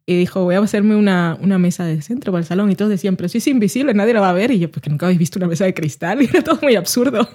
[0.06, 2.70] Y dijo, voy a hacerme una, una mesa de centro para el salón.
[2.70, 4.52] Y todos decían, pero si es invisible, nadie lo va a ver.
[4.52, 6.22] Y yo, pues que nunca habéis visto una mesa de cristal.
[6.24, 7.28] Y era todo muy absurdo.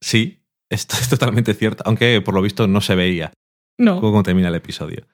[0.00, 3.32] Sí, esto es totalmente cierto, aunque por lo visto no se veía
[3.78, 4.00] No.
[4.00, 5.06] cómo termina el episodio.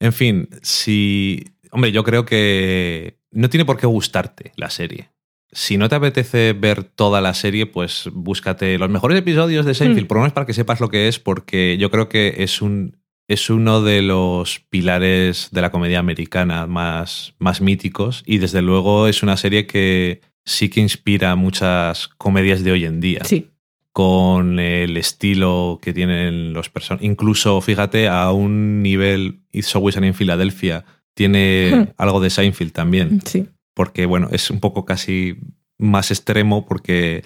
[0.00, 1.44] En fin, si...
[1.72, 5.10] Hombre, yo creo que no tiene por qué gustarte la serie.
[5.50, 10.04] Si no te apetece ver toda la serie, pues búscate los mejores episodios de Seinfeld,
[10.04, 10.08] Mm.
[10.08, 12.96] por lo menos para que sepas lo que es, porque yo creo que es un
[13.30, 19.06] es uno de los pilares de la comedia americana más, más míticos y desde luego
[19.06, 23.50] es una serie que sí que inspira muchas comedias de hoy en día Sí.
[23.92, 27.04] con el estilo que tienen los personajes.
[27.06, 33.46] Incluso, fíjate, a un nivel It's Always en Filadelfia tiene algo de Seinfeld también, Sí.
[33.78, 35.38] Porque bueno, es un poco casi
[35.78, 37.22] más extremo porque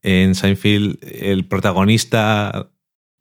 [0.00, 2.70] en Seinfeld el protagonista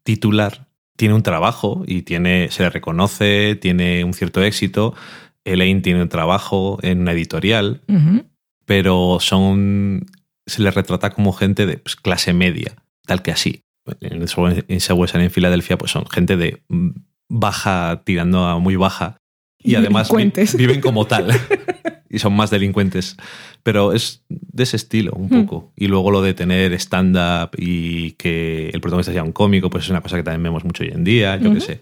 [0.03, 4.93] titular tiene un trabajo y tiene se le reconoce, tiene un cierto éxito.
[5.43, 7.81] Elaine tiene un trabajo en una editorial,
[8.65, 10.05] pero son
[10.45, 12.75] se les retrata como gente de pues, clase media,
[13.07, 13.63] tal que así.
[14.01, 16.89] En en Subway en Filadelfia, pues son gente de mm,
[17.27, 19.17] baja, tirando a muy baja,
[19.59, 21.29] y, además vi- viven como tal.
[22.09, 23.17] y son más delincuentes.
[23.63, 25.45] Pero es de ese estilo, un Hmm.
[25.45, 25.71] poco.
[25.75, 29.89] Y luego lo de tener stand-up y que el protagonista sea un cómico, pues es
[29.89, 31.81] una cosa que también vemos mucho hoy en día, yo qué sé.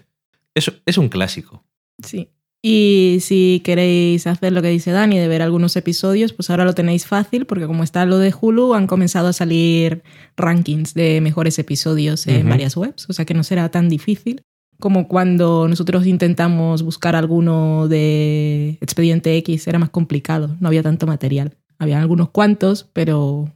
[0.54, 1.64] Eso es un clásico.
[2.02, 2.30] Sí.
[2.62, 6.74] Y si queréis hacer lo que dice Dani, de ver algunos episodios, pues ahora lo
[6.74, 10.02] tenéis fácil, porque como está lo de Hulu, han comenzado a salir
[10.36, 14.42] rankings de mejores episodios en varias webs, o sea que no será tan difícil
[14.78, 21.06] como cuando nosotros intentamos buscar alguno de Expediente X, era más complicado, no había tanto
[21.06, 21.56] material.
[21.78, 23.52] Había algunos cuantos, pero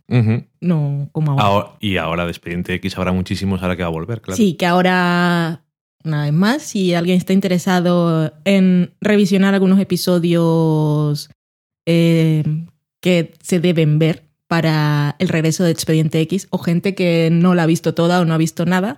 [0.61, 1.43] no como ahora.
[1.45, 4.37] Ahora- y ahora de Expediente X habrá muchísimos ahora que va a volver, claro.
[4.37, 5.63] Sí, que ahora,
[6.05, 11.31] una vez más, si alguien está interesado en revisionar algunos episodios
[11.87, 12.45] eh,
[13.01, 17.63] que se deben ver, para el regreso de Expediente X o gente que no la
[17.63, 18.97] ha visto toda o no ha visto nada.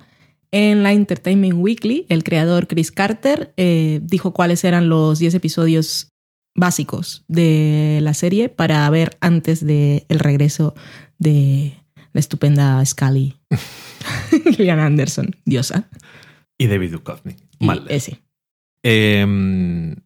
[0.53, 6.09] En la Entertainment Weekly, el creador Chris Carter eh, dijo cuáles eran los 10 episodios
[6.55, 10.75] básicos de la serie para ver antes del el regreso
[11.19, 11.73] de
[12.13, 13.37] la estupenda Scully.
[14.57, 15.89] Gillian Anderson, diosa.
[16.59, 17.37] Y David Duchovny.
[17.61, 17.87] Mal.
[17.89, 18.23] Ese.
[18.83, 19.97] Em,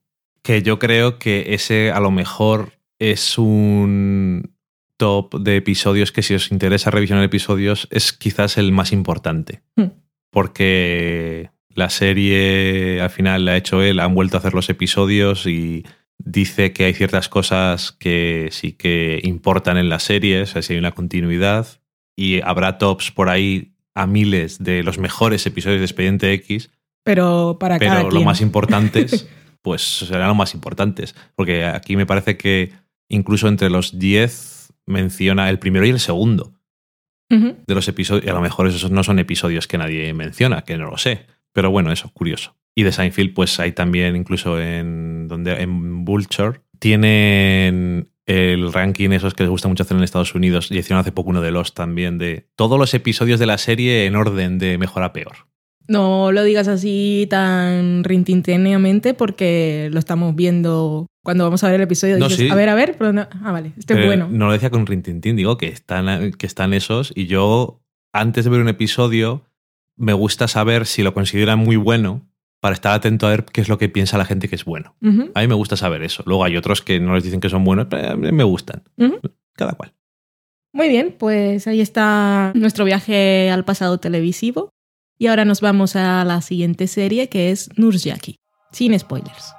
[0.42, 4.54] que yo creo que ese a lo mejor es un
[4.96, 9.62] top de episodios que si os interesa revisionar episodios es quizás el más importante.
[9.76, 10.05] Hmm.
[10.36, 15.46] Porque la serie al final la ha hecho él, han vuelto a hacer los episodios
[15.46, 15.86] y
[16.18, 20.74] dice que hay ciertas cosas que sí que importan en la serie, o sea, si
[20.74, 21.66] hay una continuidad
[22.14, 26.68] y habrá tops por ahí a miles de los mejores episodios de Expediente X,
[27.02, 28.24] Pero para cada pero lo quien.
[28.26, 29.26] más importantes,
[29.62, 31.14] pues serán los más importantes.
[31.34, 32.72] Porque aquí me parece que
[33.08, 36.55] incluso entre los 10 menciona el primero y el segundo
[37.28, 38.24] De los episodios.
[38.24, 41.26] Y a lo mejor esos no son episodios que nadie menciona, que no lo sé.
[41.52, 42.56] Pero bueno, eso, curioso.
[42.74, 49.34] Y de Seinfeld, pues hay también, incluso en, donde, en Vulture, tienen el ranking esos
[49.34, 50.70] que les gusta mucho hacer en Estados Unidos.
[50.70, 54.06] Y hicieron hace poco uno de los también, de todos los episodios de la serie
[54.06, 55.48] en orden de mejor a peor.
[55.88, 61.82] No lo digas así tan rintinteneamente porque lo estamos viendo cuando vamos a ver el
[61.82, 62.18] episodio.
[62.18, 62.50] No, dices, sí.
[62.50, 64.28] a ver, a ver, pero no- ah, vale, este es bueno.
[64.30, 67.12] No lo decía con rintintín, digo que están, que están esos.
[67.14, 67.80] Y yo,
[68.12, 69.42] antes de ver un episodio,
[69.96, 72.22] me gusta saber si lo consideran muy bueno
[72.60, 74.94] para estar atento a ver qué es lo que piensa la gente que es bueno.
[75.34, 76.22] A mí me gusta saber eso.
[76.26, 78.82] Luego hay otros que no les dicen que son buenos, pero a mí me gustan.
[79.54, 79.92] Cada cual.
[80.72, 84.68] Muy bien, pues ahí está nuestro viaje al pasado televisivo.
[85.18, 88.36] Y ahora nos vamos a la siguiente serie que es Nurjaki.
[88.72, 89.54] Sin spoilers.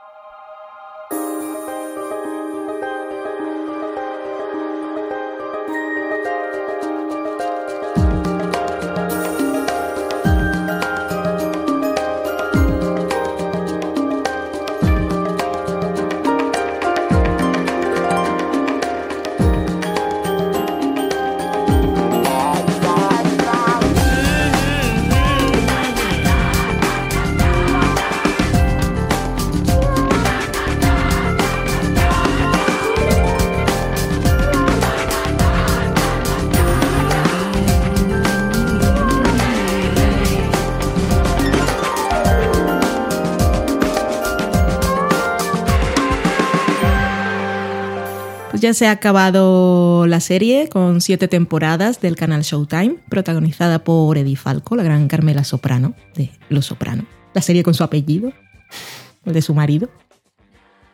[48.67, 54.35] Ya se ha acabado la serie con siete temporadas del canal Showtime, protagonizada por Eddie
[54.35, 57.05] Falco, la gran Carmela Soprano de Los Soprano.
[57.33, 58.33] La serie con su apellido,
[59.23, 59.89] el de su marido.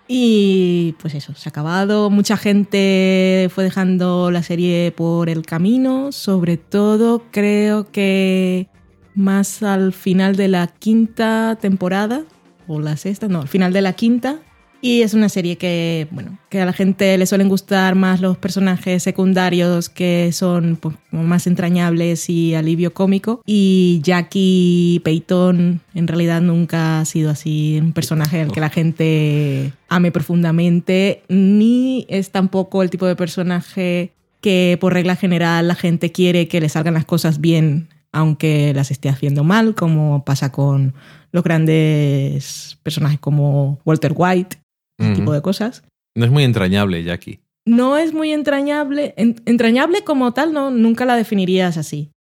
[0.07, 2.11] Y pues eso, se ha acabado.
[2.11, 6.11] Mucha gente fue dejando la serie por el camino.
[6.11, 8.69] Sobre todo creo que
[9.15, 12.21] más al final de la quinta temporada,
[12.67, 14.41] o la sexta, no, al final de la quinta.
[14.85, 18.37] Y es una serie que, bueno, que a la gente le suelen gustar más los
[18.37, 23.41] personajes secundarios que son pues, más entrañables y alivio cómico.
[23.45, 29.71] Y Jackie Peyton en realidad nunca ha sido así un personaje al que la gente
[29.87, 36.11] ame profundamente, ni es tampoco el tipo de personaje que por regla general la gente
[36.11, 40.93] quiere que le salgan las cosas bien aunque las esté haciendo mal, como pasa con
[41.31, 44.57] los grandes personajes como Walter White,
[44.99, 45.83] ese tipo de cosas.
[46.15, 47.39] No es muy entrañable, Jackie.
[47.65, 49.13] No es muy entrañable.
[49.17, 52.11] en- entrañable como tal, no, nunca la definirías así.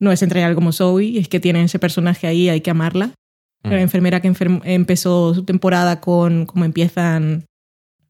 [0.00, 3.10] No es entrañable como Zoe, es que tiene ese personaje ahí, hay que amarla.
[3.64, 3.80] La Mm.
[3.80, 4.32] enfermera que
[4.64, 7.44] empezó su temporada con cómo empiezan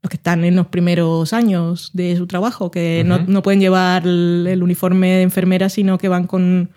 [0.03, 4.07] los que están en los primeros años de su trabajo, que no, no pueden llevar
[4.07, 6.71] el, el uniforme de enfermera, sino que van con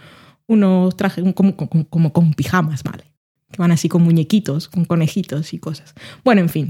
[0.48, 3.04] unos trajes como, como, como con pijamas, ¿vale?
[3.58, 5.96] Que van así con muñequitos, con conejitos y cosas.
[6.24, 6.70] Bueno, en fin.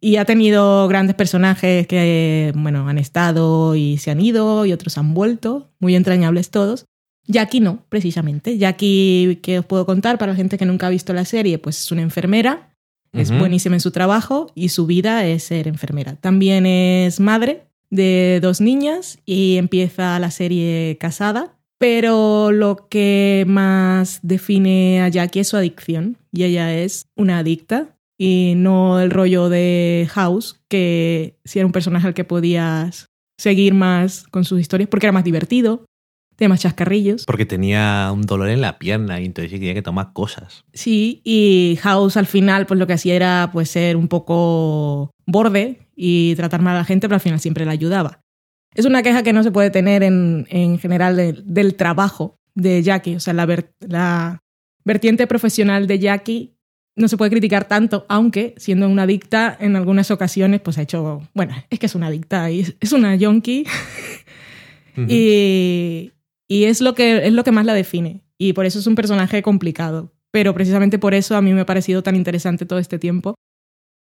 [0.00, 4.98] Y ha tenido grandes personajes que, bueno, han estado y se han ido y otros
[4.98, 6.84] han vuelto, muy entrañables todos.
[7.26, 8.56] Jackie no, precisamente.
[8.56, 11.80] Jackie, que os puedo contar para la gente que nunca ha visto la serie, pues
[11.80, 12.70] es una enfermera,
[13.12, 16.14] es buenísima en su trabajo y su vida es ser enfermera.
[16.14, 24.20] También es madre de dos niñas y empieza la serie casada, pero lo que más
[24.22, 29.48] define a Jackie es su adicción y ella es una adicta y no el rollo
[29.48, 33.06] de House, que si era un personaje al que podías
[33.38, 35.84] seguir más con sus historias porque era más divertido,
[36.34, 37.24] tenía más chascarrillos.
[37.26, 40.64] Porque tenía un dolor en la pierna y entonces tenía que tomar cosas.
[40.72, 45.86] Sí, y House al final pues lo que hacía era pues ser un poco borde
[45.94, 48.20] y tratar mal a la gente, pero al final siempre la ayudaba.
[48.74, 53.16] Es una queja que no se puede tener en, en general del trabajo de Jackie.
[53.16, 53.46] O sea, la,
[53.80, 54.42] la
[54.84, 56.54] vertiente profesional de Jackie
[56.96, 61.22] no se puede criticar tanto, aunque siendo una adicta en algunas ocasiones, pues ha hecho,
[61.32, 63.64] bueno, es que es una adicta y es una yonki
[65.08, 66.12] y,
[66.48, 68.22] y, es, lo que, es lo que más la define.
[68.36, 70.12] Y por eso es un personaje complicado.
[70.30, 73.34] Pero precisamente por eso a mí me ha parecido tan interesante todo este tiempo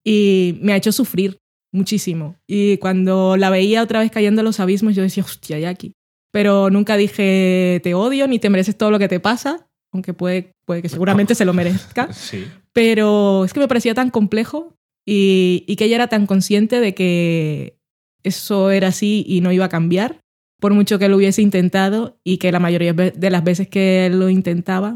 [0.03, 1.37] y me ha hecho sufrir
[1.71, 2.35] muchísimo.
[2.47, 5.93] Y cuando la veía otra vez cayendo a los abismos, yo decía, hostia, Jackie.
[6.31, 10.51] Pero nunca dije, te odio ni te mereces todo lo que te pasa, aunque puede,
[10.65, 12.09] puede que seguramente se lo merezca.
[12.13, 12.45] Sí.
[12.73, 14.75] Pero es que me parecía tan complejo
[15.05, 17.77] y, y que ella era tan consciente de que
[18.23, 20.19] eso era así y no iba a cambiar,
[20.59, 24.29] por mucho que lo hubiese intentado y que la mayoría de las veces que lo
[24.29, 24.95] intentaba,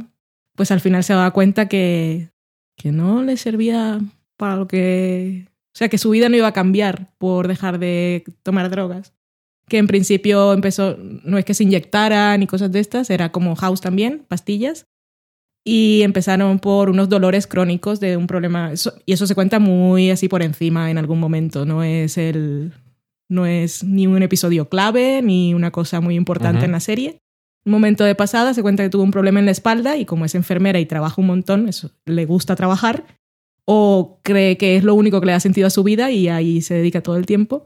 [0.55, 2.29] pues al final se daba cuenta que,
[2.77, 3.99] que no le servía
[4.37, 5.47] para lo que...
[5.73, 9.13] O sea, que su vida no iba a cambiar por dejar de tomar drogas.
[9.67, 13.55] Que en principio empezó, no es que se inyectara ni cosas de estas, era como
[13.55, 14.85] house también, pastillas.
[15.63, 18.73] Y empezaron por unos dolores crónicos de un problema.
[19.05, 22.73] Y eso se cuenta muy así por encima en algún momento no es el
[23.29, 27.19] no es ni un episodio clave ni una cosa muy importante en la serie.
[27.63, 30.25] Un momento de pasada se cuenta que tuvo un problema en la espalda y como
[30.25, 33.05] es enfermera y trabaja un montón eso le gusta trabajar
[33.65, 36.61] o cree que es lo único que le da sentido a su vida y ahí
[36.61, 37.65] se dedica todo el tiempo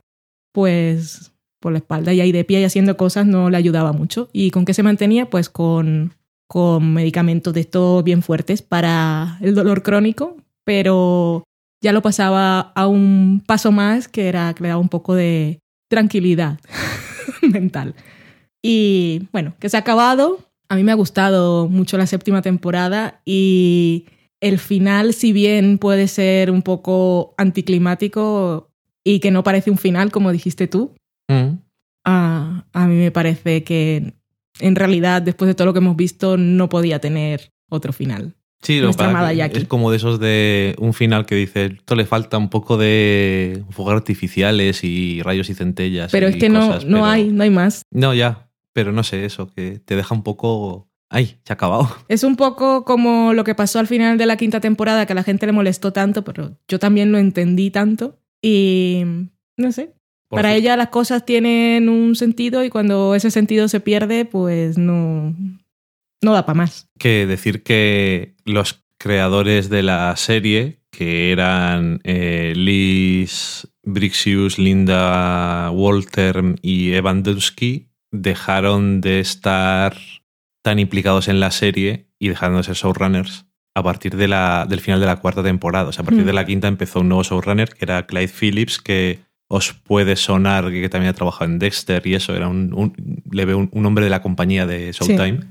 [0.54, 4.30] pues por la espalda y ahí de pie y haciendo cosas no le ayudaba mucho
[4.34, 6.14] y con qué se mantenía pues con
[6.48, 11.44] con medicamentos de estos bien fuertes para el dolor crónico, pero
[11.82, 15.60] ya lo pasaba a un paso más que era que le daba un poco de
[15.90, 16.60] tranquilidad
[17.42, 17.96] mental.
[18.62, 20.40] Y bueno, que se ha acabado.
[20.68, 24.06] A mí me ha gustado mucho la séptima temporada y
[24.46, 28.70] el final, si bien puede ser un poco anticlimático
[29.04, 30.94] y que no parece un final, como dijiste tú,
[31.28, 31.58] mm.
[32.06, 34.14] a, a mí me parece que
[34.60, 38.36] en realidad, después de todo lo que hemos visto, no podía tener otro final.
[38.62, 42.50] Sí, lo es como de esos de un final que dice, esto le falta un
[42.50, 46.12] poco de fuegos artificiales y rayos y centellas.
[46.12, 47.84] Pero es que no, no hay, no hay más.
[47.92, 50.88] No, ya, pero no sé, eso, que te deja un poco...
[51.10, 51.38] ¡Ay!
[51.44, 51.90] Se ha acabado.
[52.08, 55.16] Es un poco como lo que pasó al final de la quinta temporada, que a
[55.16, 58.20] la gente le molestó tanto, pero yo también lo entendí tanto.
[58.42, 59.04] Y
[59.58, 59.96] no sé,
[60.30, 65.36] para ella las cosas tienen un sentido y cuando ese sentido se pierde, pues no,
[66.22, 66.90] no da para más.
[67.00, 76.56] Que decir que los creadores de la serie, que eran eh, Liz Brixius, Linda Walter
[76.62, 79.96] y Evan Dusky, dejaron de estar
[80.66, 84.80] tan implicados en la serie y dejaron de ser showrunners a partir de la, del
[84.80, 85.90] final de la cuarta temporada.
[85.90, 88.82] O sea, a partir de la quinta empezó un nuevo showrunner que era Clyde Phillips,
[88.82, 93.46] que os puede sonar que también ha trabajado en Dexter y eso, era un, le
[93.46, 95.42] veo un, hombre de la compañía de Showtime.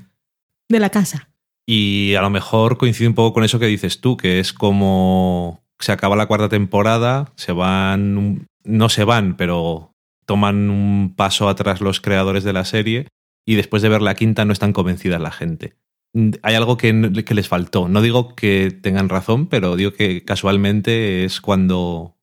[0.67, 1.29] De la casa.
[1.65, 5.63] Y a lo mejor coincide un poco con eso que dices tú, que es como
[5.79, 9.93] se acaba la cuarta temporada, se van, no se van, pero
[10.25, 13.07] toman un paso atrás los creadores de la serie
[13.45, 15.75] y después de ver la quinta no están convencidas la gente.
[16.41, 17.89] Hay algo que, que les faltó.
[17.89, 22.15] No digo que tengan razón, pero digo que casualmente es cuando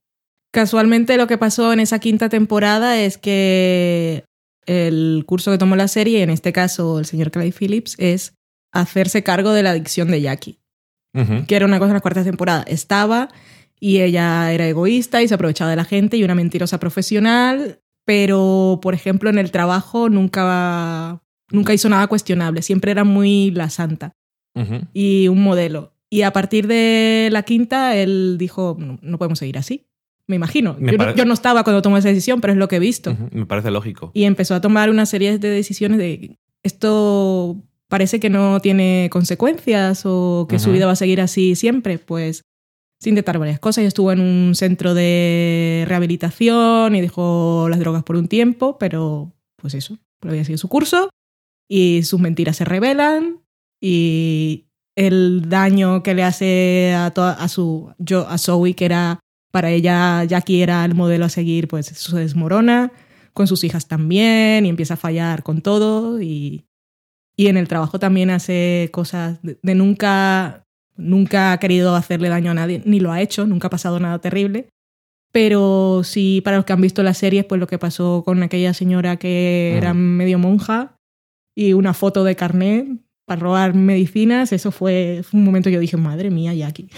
[0.52, 4.24] Casualmente lo que pasó en esa quinta temporada es que
[4.66, 8.34] el curso que tomó la serie, en este caso el señor Clay Phillips, es
[8.70, 10.60] hacerse cargo de la adicción de Jackie,
[11.46, 12.64] que era una cosa en la cuarta temporada.
[12.68, 13.30] Estaba
[13.80, 18.78] y ella era egoísta y se aprovechaba de la gente y una mentirosa profesional, pero
[18.82, 24.16] por ejemplo en el trabajo nunca, nunca hizo nada cuestionable, siempre era muy la santa
[24.92, 25.94] y un modelo.
[26.10, 29.86] Y a partir de la quinta, él dijo, no podemos seguir así
[30.26, 30.76] me imagino.
[31.14, 33.16] Yo, no estaba cuando tomó esa decisión, pero es lo que he visto.
[33.32, 34.10] Me parece lógico.
[34.14, 37.56] Y empezó a tomar una serie de decisiones de esto
[37.88, 42.44] parece que no tiene consecuencias o que su vida va a seguir así siempre, pues
[43.10, 43.84] intentar varias cosas.
[43.84, 49.32] Y estuvo en un centro de rehabilitación y dejó las drogas por un tiempo, pero
[49.56, 51.10] pues eso, había sido su curso
[51.68, 53.40] y sus mentiras se revelan
[53.80, 59.20] y el daño que le hace a, su yo a Zoe que era
[59.52, 62.92] para ella Jackie era el modelo a seguir, pues se desmorona,
[63.32, 66.64] con sus hijas también, y empieza a fallar con todo, y,
[67.36, 70.61] y en el trabajo también hace cosas de, nunca,
[70.96, 74.18] nunca ha querido hacerle daño a nadie, ni lo ha hecho, nunca ha pasado nada
[74.18, 74.68] terrible.
[75.32, 78.74] Pero sí, para los que han visto la serie, pues lo que pasó con aquella
[78.74, 80.94] señora que era medio monja
[81.54, 82.86] y una foto de carnet
[83.24, 86.88] para robar medicinas, eso fue, fue un momento que yo dije, madre mía, Jackie.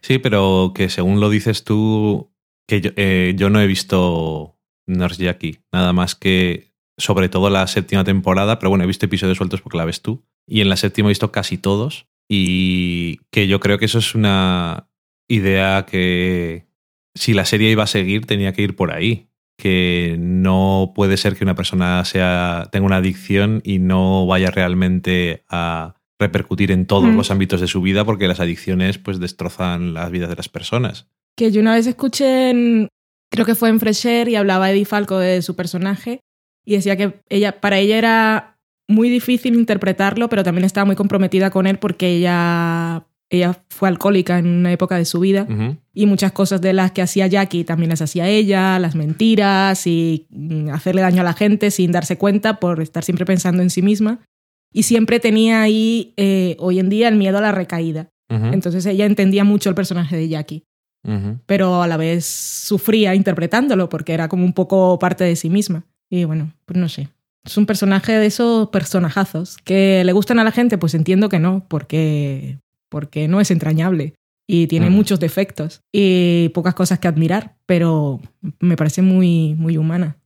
[0.00, 2.30] Sí, pero que según lo dices tú,
[2.68, 5.60] que yo, eh, no he visto Nurse Jackie.
[5.72, 9.78] Nada más que, sobre todo la séptima temporada, pero bueno, he visto episodios sueltos porque
[9.78, 10.22] la ves tú.
[10.46, 12.06] Y en la séptima he visto casi todos.
[12.28, 14.88] Y que yo creo que eso es una
[15.28, 16.66] idea que
[17.14, 19.28] si la serie iba a seguir tenía que ir por ahí.
[19.56, 25.44] Que no puede ser que una persona sea, tenga una adicción y no vaya realmente
[25.48, 27.16] a repercutir en todos Mm.
[27.16, 31.08] los ámbitos de su vida porque las adicciones pues destrozan las vidas de las personas.
[31.36, 32.88] Que yo una vez escuché, en-
[33.30, 36.20] creo que fue en Fresher, y hablaba Eddie Falco de su personaje,
[36.64, 38.53] y decía que ella, para ella era
[38.88, 44.38] muy difícil interpretarlo, pero también estaba muy comprometida con él porque ella, ella fue alcohólica
[44.38, 45.46] en una época de su vida,
[45.92, 50.26] y muchas cosas de las que hacía Jackie también las hacía ella, las mentiras y
[50.30, 53.82] mm, hacerle daño a la gente sin darse cuenta por estar siempre pensando en sí
[53.82, 54.20] misma.
[54.72, 58.10] Y siempre tenía ahí, eh, hoy en día, el miedo a la recaída.
[58.28, 60.64] Entonces ella entendía mucho el personaje de Jackie
[61.46, 65.84] pero a la vez sufría interpretándolo porque era como un poco parte de sí misma.
[66.08, 67.08] Y bueno, pues no sé.
[67.44, 71.38] Es un personaje de esos personajazos que le gustan a la gente, pues entiendo que
[71.38, 74.14] no, porque, porque no es entrañable
[74.46, 74.92] y tiene Mm.
[74.94, 78.20] muchos defectos y pocas cosas que admirar, pero
[78.60, 80.16] me parece muy, muy humana.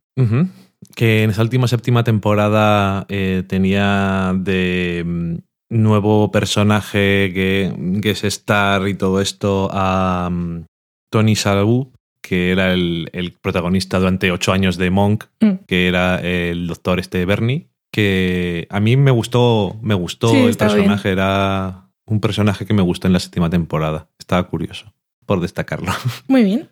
[0.95, 5.35] Que en esa última séptima temporada eh, tenía de mm,
[5.71, 10.65] nuevo personaje que, que es Star y todo esto a mm,
[11.11, 15.65] Tony Shalhoub, que era el, el protagonista durante ocho años de Monk, Mm.
[15.67, 20.57] que era el doctor este Bernie, que a mí me gustó, me gustó Sí, el
[20.57, 24.09] personaje, era un personaje que me gustó en la séptima temporada.
[24.19, 24.93] Estaba curioso,
[25.27, 25.93] por destacarlo.
[26.29, 26.69] Muy bien.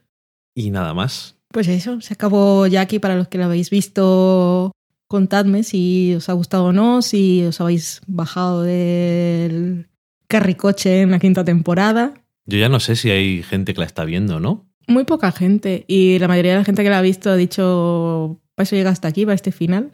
[0.55, 1.37] Y nada más.
[1.53, 4.73] Pues eso, se acabó Jackie para los que lo habéis visto.
[5.09, 9.87] Contadme si os ha gustado o no, si os habéis bajado del
[10.29, 12.15] carricoche en la quinta temporada.
[12.47, 14.67] Yo ya no sé si hay gente que la está viendo, ¿no?
[14.87, 18.41] Muy poca gente y la mayoría de la gente que la ha visto ha dicho,
[18.55, 19.93] para eso llega hasta aquí, para este final.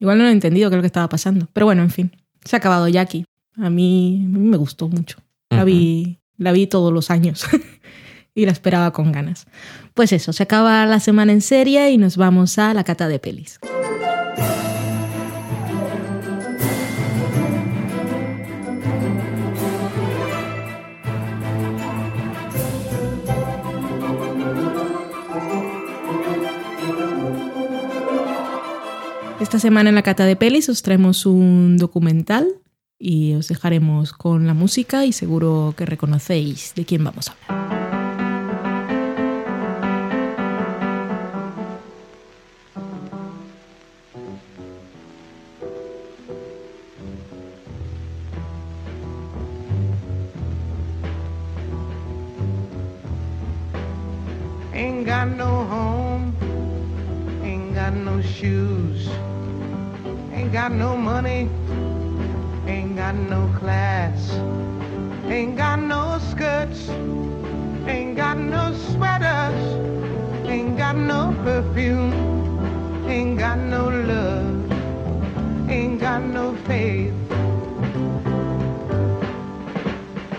[0.00, 1.48] Igual no lo he entendido qué es lo que estaba pasando.
[1.52, 2.10] Pero bueno, en fin,
[2.44, 3.24] se ha acabado Jackie.
[3.56, 5.18] A mí, a mí me gustó mucho.
[5.50, 5.66] La Ujú.
[5.66, 7.46] vi, la vi todos los años
[8.34, 9.46] y la esperaba con ganas.
[9.94, 13.20] Pues eso, se acaba la semana en serie y nos vamos a la cata de
[13.20, 13.60] pelis.
[29.44, 32.48] Esta semana en la cata de pelis os traemos un documental
[32.98, 37.84] y os dejaremos con la música y seguro que reconocéis de quién vamos a hablar.
[54.72, 56.32] Ain't got no home,
[57.44, 59.06] ain't got no shoes,
[60.34, 61.48] ain't got no money,
[62.66, 64.32] ain't got no class,
[65.28, 66.90] ain't got no skirts,
[67.86, 69.54] ain't got no sweaters,
[70.46, 72.12] ain't got no perfume,
[73.06, 77.12] ain't got no love, ain't got no faith.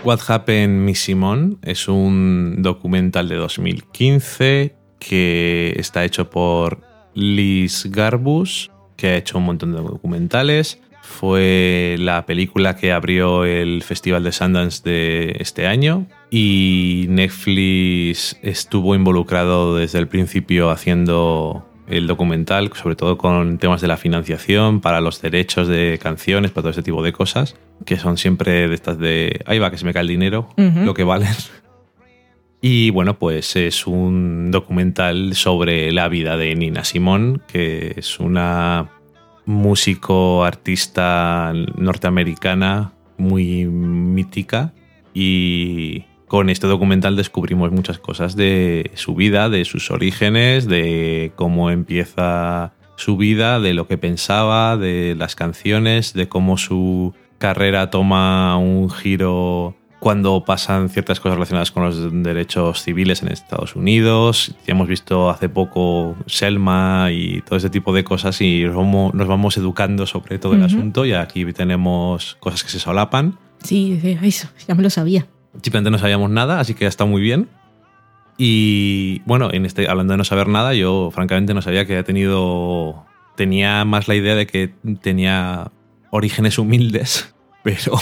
[0.04, 6.80] What Happened Miss Simone es un documental de 2015 que está hecho por
[7.16, 10.80] Liz Garbus, que ha hecho un montón de documentales.
[11.02, 18.96] Fue la película que abrió el Festival de Sundance de este año y Netflix estuvo
[18.96, 25.02] involucrado desde el principio haciendo el documental, sobre todo con temas de la financiación, para
[25.02, 28.98] los derechos de canciones, para todo ese tipo de cosas, que son siempre de estas
[28.98, 31.30] de, ahí va, que se me cae el dinero, lo que valen.
[32.62, 38.90] Y bueno, pues es un documental sobre la vida de Nina Simone, que es una
[39.46, 44.74] músico, artista norteamericana muy mítica.
[45.14, 51.70] Y con este documental descubrimos muchas cosas de su vida, de sus orígenes, de cómo
[51.70, 58.58] empieza su vida, de lo que pensaba, de las canciones, de cómo su carrera toma
[58.58, 64.54] un giro cuando pasan ciertas cosas relacionadas con los derechos civiles en Estados Unidos.
[64.68, 69.58] Ya hemos visto hace poco Selma y todo ese tipo de cosas y nos vamos,
[69.58, 70.68] educando sobre todo el Ujú.
[70.68, 73.38] asunto y aquí tenemos cosas que se solapan.
[73.64, 75.28] Sí, sí, eso, ya me lo sabía.
[75.62, 77.48] Simplemente no sabíamos nada, así que está muy bien.
[78.38, 82.04] Y bueno, en este, hablando de no saber nada, yo francamente no sabía que había
[82.04, 83.06] tenido.
[83.38, 85.72] Tenía más la idea de que tenía
[86.12, 87.34] orígenes humildes,
[87.64, 87.94] pero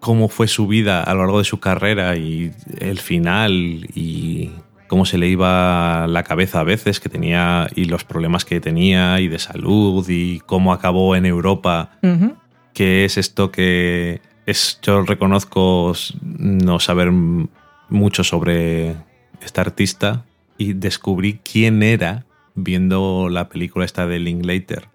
[0.00, 4.50] cómo fue su vida a lo largo de su carrera y el final y
[4.86, 9.20] cómo se le iba la cabeza a veces, que tenía, y los problemas que tenía,
[9.20, 12.34] y de salud, y cómo acabó en Europa, Ujú.
[12.72, 15.92] que es esto que es, yo reconozco
[16.22, 18.96] no saber mucho sobre
[19.42, 20.24] esta artista,
[20.56, 22.24] y descubrí quién era
[22.54, 24.88] viendo la película esta de Linklater.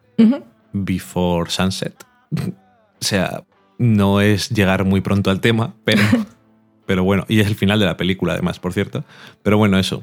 [0.73, 2.03] Before Sunset.
[2.31, 2.41] o
[2.99, 3.43] sea,
[3.83, 6.01] no es llegar muy pronto al tema, pero,
[6.85, 9.03] pero bueno, y es el final de la película además, por cierto.
[9.43, 10.01] Pero bueno, eso.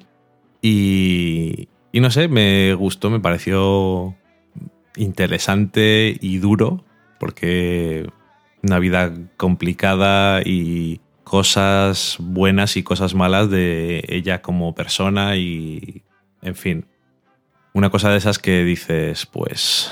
[0.63, 4.15] Y, y no sé, me gustó, me pareció
[4.97, 6.85] interesante y duro,
[7.19, 8.07] porque
[8.63, 16.03] una vida complicada y cosas buenas y cosas malas de ella como persona y,
[16.43, 16.87] en fin,
[17.73, 19.91] una cosa de esas que dices, pues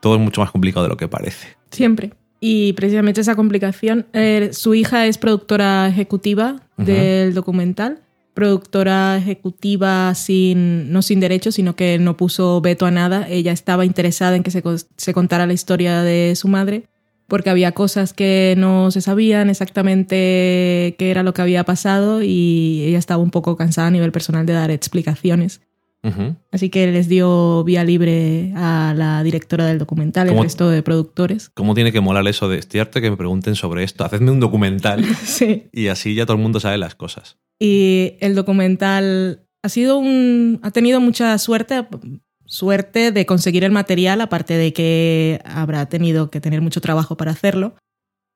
[0.00, 1.56] todo es mucho más complicado de lo que parece.
[1.70, 2.12] Siempre.
[2.40, 8.00] Y precisamente esa complicación, eh, su hija es productora ejecutiva del documental,
[8.34, 13.26] productora ejecutiva sin, no sin derechos, sino que no puso veto a nada.
[13.28, 14.62] Ella estaba interesada en que se,
[14.96, 16.84] se contara la historia de su madre,
[17.28, 22.84] porque había cosas que no se sabían exactamente qué era lo que había pasado y
[22.86, 25.62] ella estaba un poco cansada a nivel personal de dar explicaciones.
[26.52, 30.82] Así que les dio vía libre a la directora del documental, el ¿Cómo- resto de
[30.82, 31.50] productores.
[31.54, 34.04] ¿Cómo tiene que molar eso de harto que me pregunten sobre esto?
[34.04, 35.68] Hacedme un documental Sí.
[35.72, 37.38] y así ya todo el mundo sabe las cosas.
[37.60, 40.60] Y el documental ha sido un.
[40.62, 41.86] ha tenido mucha suerte,
[42.44, 47.32] suerte de conseguir el material, aparte de que habrá tenido que tener mucho trabajo para
[47.32, 47.74] hacerlo.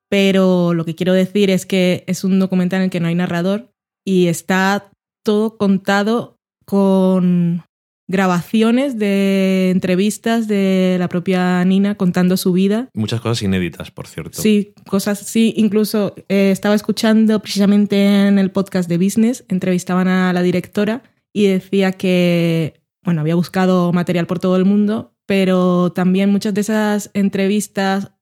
[0.09, 3.15] Pero lo que quiero decir es que es un documental en el que no hay
[3.15, 3.71] narrador
[4.05, 4.91] y está
[5.25, 6.37] todo contado
[6.71, 7.65] con
[8.07, 14.41] grabaciones de entrevistas de la propia Nina contando su vida Muchas cosas inéditas, por cierto.
[14.41, 20.33] Sí, cosas, sí, incluso eh, estaba escuchando precisamente en el podcast de Business, entrevistaban a
[20.33, 21.03] la directora
[21.33, 26.61] y decía que, bueno, había buscado material por todo el mundo, pero también muchas de
[26.61, 28.13] esas entrevistas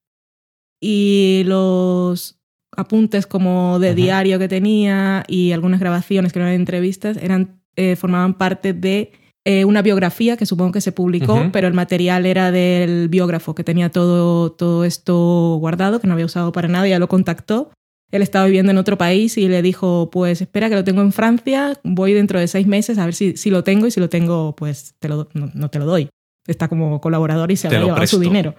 [0.80, 2.40] y los
[2.74, 8.34] apuntes como de diario que tenía y algunas grabaciones que eran entrevistas eran, eh, formaban
[8.34, 9.12] parte de
[9.44, 13.62] eh, una biografía que supongo que se publicó, pero el material era del biógrafo que
[13.62, 17.70] tenía todo, todo esto guardado, que no había usado para nada, ya lo contactó.
[18.10, 21.12] Él estaba viviendo en otro país y le dijo, pues espera que lo tengo en
[21.12, 24.08] Francia, voy dentro de seis meses a ver si, si lo tengo y si lo
[24.08, 26.08] tengo, pues te lo, no, no te lo doy.
[26.48, 28.56] Está como colaborador y se lo llevado su dinero.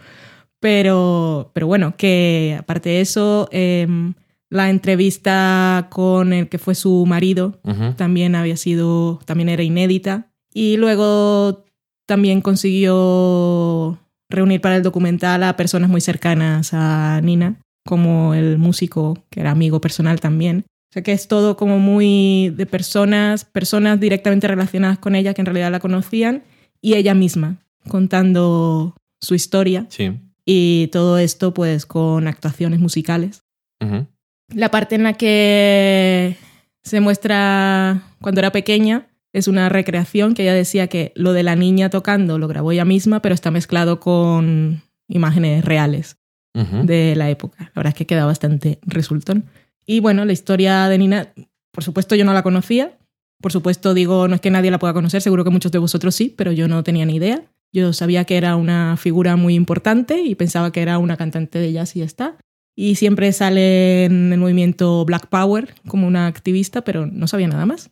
[0.62, 4.14] Pero, pero bueno, que aparte de eso, em,
[4.50, 7.60] la entrevista con el que fue su marido
[7.96, 10.32] también había sido, también era inédita.
[10.54, 11.66] Y luego
[12.08, 19.24] también consiguió reunir para el documental a personas muy cercanas a Nina, como el músico,
[19.30, 20.66] que era amigo personal también.
[20.68, 25.42] O sea que es todo como muy de personas, personas directamente relacionadas con ella que
[25.42, 26.44] en realidad la conocían,
[26.82, 29.86] y ella misma contando su historia.
[29.90, 30.20] Sí.
[30.46, 33.44] Y todo esto pues con actuaciones musicales.
[34.54, 36.36] La parte en la que
[36.82, 41.56] se muestra cuando era pequeña es una recreación que ella decía que lo de la
[41.56, 46.18] niña tocando lo grabó ella misma, pero está mezclado con imágenes reales
[46.54, 47.58] de la época.
[47.60, 49.46] La verdad es que queda bastante resultón.
[49.86, 51.34] Y bueno, la historia de Nina,
[51.72, 52.98] por supuesto yo no la conocía.
[53.40, 56.14] Por supuesto digo, no es que nadie la pueda conocer, seguro que muchos de vosotros
[56.16, 57.44] sí, pero yo no tenía ni idea.
[57.72, 61.72] Yo sabía que era una figura muy importante y pensaba que era una cantante de
[61.72, 62.38] jazz y ya está.
[62.82, 67.66] Y siempre sale en el movimiento Black Power como una activista, pero no sabía nada
[67.66, 67.92] más.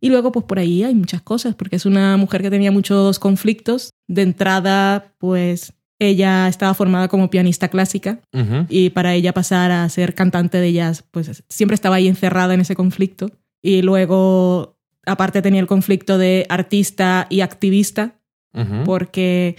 [0.00, 3.18] Y luego, pues por ahí hay muchas cosas, porque es una mujer que tenía muchos
[3.18, 3.90] conflictos.
[4.08, 8.64] De entrada, pues ella estaba formada como pianista clásica Ujú.
[8.70, 12.62] y para ella pasar a ser cantante de jazz, pues siempre estaba ahí encerrada en
[12.62, 13.30] ese conflicto.
[13.60, 18.18] Y luego, aparte, tenía el conflicto de artista y activista,
[18.54, 18.84] Ujú.
[18.86, 19.56] porque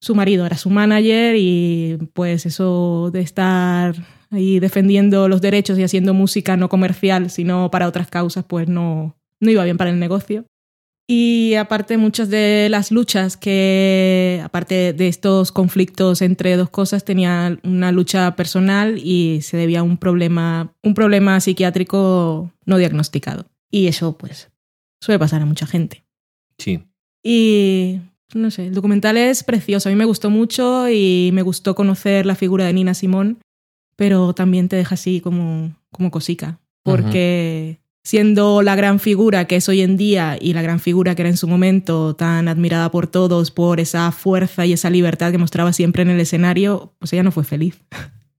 [0.00, 3.94] su marido era su manager y pues eso de estar
[4.36, 9.16] ahí defendiendo los derechos y haciendo música no comercial, sino para otras causas, pues no,
[9.40, 10.44] no iba bien para el negocio.
[11.08, 17.58] Y aparte muchas de las luchas que, aparte de estos conflictos entre dos cosas, tenía
[17.62, 23.46] una lucha personal y se debía a un problema, un problema psiquiátrico no diagnosticado.
[23.70, 24.50] Y eso pues
[25.00, 26.04] suele pasar a mucha gente.
[26.58, 26.82] Sí.
[27.22, 28.00] Y
[28.34, 29.88] no sé, el documental es precioso.
[29.88, 33.38] A mí me gustó mucho y me gustó conocer la figura de Nina Simón,
[33.96, 36.58] pero también te deja así como, como cosica.
[36.82, 41.22] Porque siendo la gran figura que es hoy en día y la gran figura que
[41.22, 45.38] era en su momento, tan admirada por todos por esa fuerza y esa libertad que
[45.38, 47.80] mostraba siempre en el escenario, pues ella no fue feliz.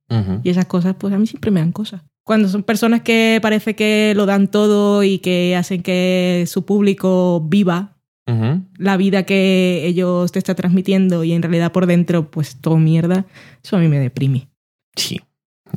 [0.10, 0.40] Ujú.
[0.44, 2.02] Y esas cosas, pues a mí siempre me dan cosas.
[2.24, 7.42] Cuando son personas que parece que lo dan todo y que hacen que su público
[7.46, 8.62] viva Ujú.
[8.78, 13.26] la vida que ellos te están transmitiendo y en realidad por dentro pues todo mierda,
[13.64, 14.50] eso a mí me deprime.
[14.96, 15.20] Sí.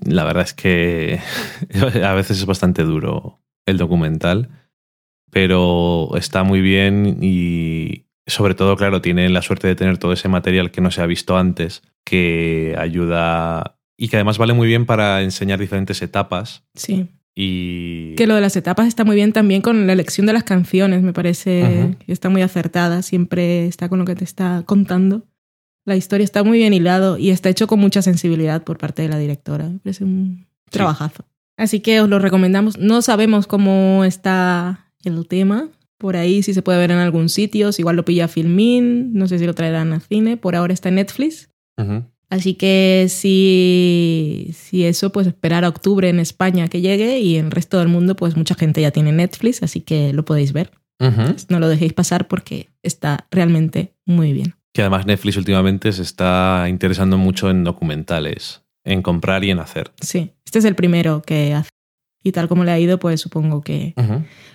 [0.04, 1.20] La verdad es que
[2.04, 4.48] a veces es bastante duro el documental,
[5.30, 10.28] pero está muy bien y sobre todo, claro, tiene la suerte de tener todo ese
[10.28, 14.86] material que no se ha visto antes, que ayuda y que además vale muy bien
[14.86, 17.08] para enseñar diferentes etapas Sí.
[17.34, 18.14] y...
[18.14, 21.02] Que lo de las etapas está muy bien también con la elección de las canciones,
[21.02, 25.26] me parece que está muy acertada, siempre está con lo que te está contando.
[25.86, 29.08] La historia está muy bien hilado y está hecho con mucha sensibilidad por parte de
[29.08, 29.68] la directora.
[29.68, 30.70] Me parece un Sí.
[30.70, 31.24] trabajazo.
[31.56, 32.78] Así que os lo recomendamos.
[32.78, 35.68] No sabemos cómo está el tema.
[35.98, 39.26] Por ahí si se puede ver en algún sitio, si igual lo pilla Filmin, no
[39.26, 40.36] sé si lo traerán al cine.
[40.36, 41.50] Por ahora está en Netflix.
[41.76, 42.04] Ujú.
[42.30, 47.46] Así que si, si eso, pues esperar a octubre en España que llegue y en
[47.46, 50.70] el resto del mundo, pues mucha gente ya tiene Netflix, así que lo podéis ver.
[51.00, 51.34] Ujú.
[51.48, 54.54] No lo dejéis pasar porque está realmente muy bien.
[54.72, 59.92] Que además Netflix últimamente se está interesando mucho en documentales, en comprar y en hacer.
[60.00, 61.70] Sí, este es el primero que hace.
[62.22, 63.94] Y tal como le ha ido, pues supongo que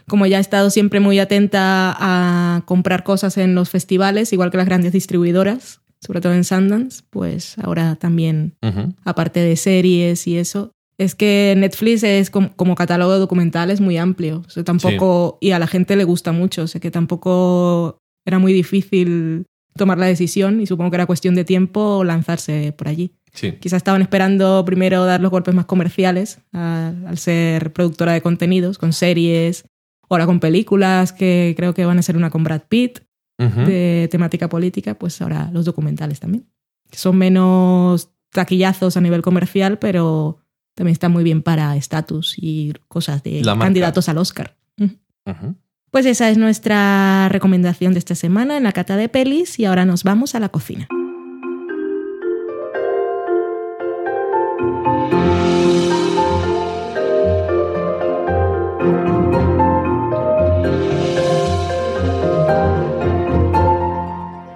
[0.08, 4.58] como ya he estado siempre muy atenta a comprar cosas en los festivales, igual que
[4.58, 8.94] las grandes distribuidoras, sobre todo en Sundance, pues ahora también Ujú.
[9.04, 10.72] aparte de series y eso.
[11.00, 14.44] Es que Netflix es como, como catálogo de documentales muy amplio.
[14.46, 16.64] O sea, tampoco, y a la gente le gusta mucho.
[16.64, 19.46] O sea, que tampoco era muy difícil
[19.78, 23.12] tomar la decisión y supongo que era cuestión de tiempo lanzarse por allí.
[23.34, 23.54] Sí.
[23.60, 28.78] Quizás estaban esperando primero dar los golpes más comerciales a- al ser productora de contenidos,
[28.78, 29.66] con series,
[30.10, 33.00] ahora con películas que creo que van a ser una con Brad Pitt
[33.66, 36.46] de temática política, pues ahora los documentales también.
[36.92, 40.38] Son menos taquillazos a nivel comercial, pero
[40.74, 44.56] también están muy bien para estatus y cosas de La candidatos al Oscar.
[45.96, 49.86] Pues esa es nuestra recomendación de esta semana en la cata de pelis y ahora
[49.86, 50.90] nos vamos a la cocina.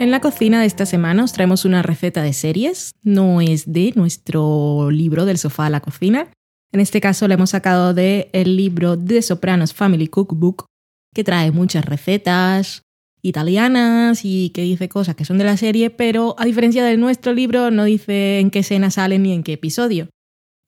[0.01, 2.91] En la cocina de esta semana os traemos una receta de series.
[3.01, 6.27] No es de nuestro libro del sofá a la cocina.
[6.73, 10.65] En este caso la hemos sacado del el libro The Sopranos Family Cookbook,
[11.13, 12.83] que trae muchas recetas
[13.21, 17.33] italianas y que dice cosas que son de la serie, pero a diferencia de nuestro
[17.33, 20.07] libro no dice en qué escena salen ni en qué episodio.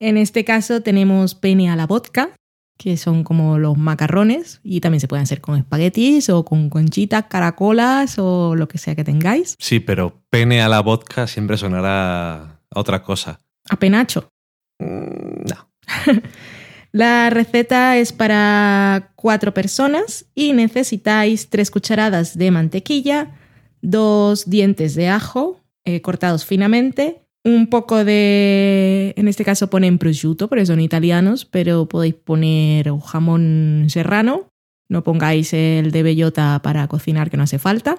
[0.00, 2.34] En este caso tenemos pene a la vodka,
[2.78, 7.26] que son como los macarrones y también se pueden hacer con espaguetis o con conchitas,
[7.30, 9.54] caracolas o lo que sea que tengáis.
[9.58, 13.38] Sí, pero pene a la vodka siempre sonará a otra cosa.
[13.70, 14.28] A penacho.
[14.80, 15.68] Mm, No.
[16.92, 23.34] La receta es para cuatro personas y necesitáis tres cucharadas de mantequilla,
[23.80, 30.48] dos dientes de ajo eh, cortados finamente, un poco de, en este caso ponen prosciutto
[30.48, 34.48] porque son italianos, pero podéis poner jamón serrano,
[34.88, 37.96] no pongáis el de bellota para cocinar que no hace falta.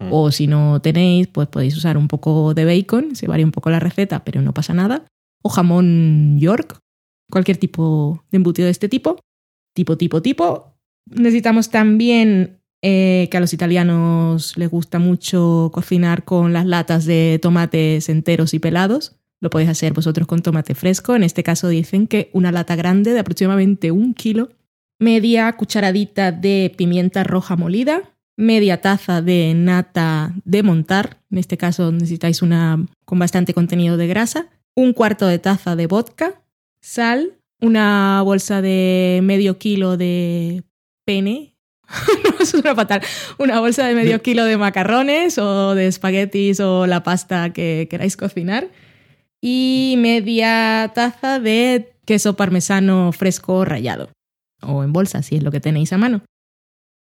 [0.00, 0.08] Mm.
[0.12, 3.70] O si no tenéis, pues podéis usar un poco de bacon, se varía un poco
[3.70, 5.04] la receta, pero no pasa nada.
[5.42, 6.78] O jamón York,
[7.30, 9.16] cualquier tipo de embutido de este tipo.
[9.74, 10.74] Tipo, tipo, tipo.
[11.06, 17.38] Necesitamos también eh, que a los italianos les gusta mucho cocinar con las latas de
[17.40, 19.16] tomates enteros y pelados.
[19.40, 21.14] Lo podéis hacer vosotros con tomate fresco.
[21.14, 24.50] En este caso dicen que una lata grande de aproximadamente un kilo.
[24.98, 28.02] Media cucharadita de pimienta roja molida.
[28.36, 31.22] Media taza de nata de montar.
[31.30, 34.48] En este caso necesitáis una con bastante contenido de grasa.
[34.74, 36.42] Un cuarto de taza de vodka.
[36.80, 37.36] Sal.
[37.60, 40.62] Una bolsa de medio kilo de
[41.04, 41.54] pene.
[42.24, 43.02] no, eso suena fatal.
[43.38, 48.16] Una bolsa de medio kilo de macarrones o de espaguetis o la pasta que queráis
[48.16, 48.68] cocinar.
[49.42, 54.10] Y media taza de queso parmesano fresco rallado.
[54.62, 56.22] O en bolsa, si es lo que tenéis a mano.